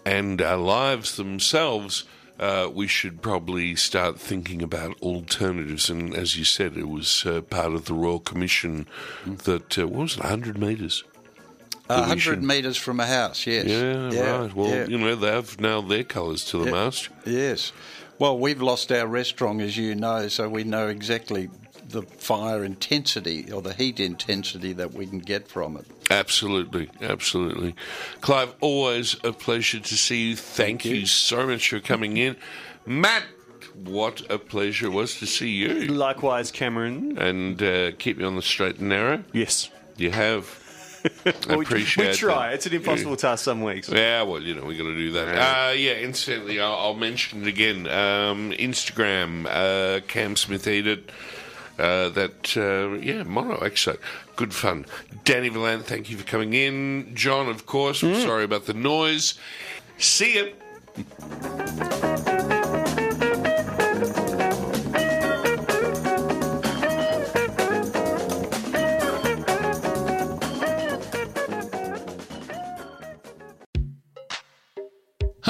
[0.06, 2.04] and our lives themselves.
[2.40, 5.92] uh, we should probably start thinking about alternatives.
[5.92, 8.88] And as you said, it was uh, part of the Royal Commission
[9.46, 11.04] that, uh, what was it, 100 metres?
[11.88, 13.68] A That hundred metres from a house, yes.
[13.68, 14.56] Yeah, right.
[14.56, 14.88] Well, yeah.
[14.88, 16.72] you know, they have nailed their colours to the Yeah.
[16.72, 17.10] mast.
[17.28, 17.74] Yes.
[18.22, 21.50] Well, we've lost our restaurant, as you know, so we know exactly
[21.90, 25.88] the fire intensity or the heat intensity that we can get from it.
[26.12, 27.74] Absolutely, absolutely.
[28.22, 30.36] Clive, always a pleasure to see you.
[30.36, 31.08] Thank, you.
[31.08, 32.36] so much for coming in.
[32.86, 33.24] Matt,
[33.74, 35.88] what a pleasure it was to see you.
[35.88, 37.18] Likewise, Cameron.
[37.18, 39.24] And uh, keep me on the straight and narrow.
[39.34, 39.72] Yes.
[39.98, 40.61] You have.
[41.48, 42.48] Well, we- appreciate We try.
[42.50, 42.56] that.
[42.56, 43.90] It's an impossible task some weeks.
[43.90, 45.28] Yeah, well, you know, we got to do that.
[45.70, 47.88] Uh, yeah, incidentally, I'll, I'll mention it again.
[47.88, 51.10] Um, Instagram, uh, Cam Smith Edit.
[51.80, 53.98] Uh, that, uh, yeah, mono exo.
[54.36, 54.86] Good fun.
[55.26, 57.12] Dani Valent, thank you for coming in.
[57.16, 59.34] John, of course, we're sorry about the noise.
[59.98, 60.54] See you.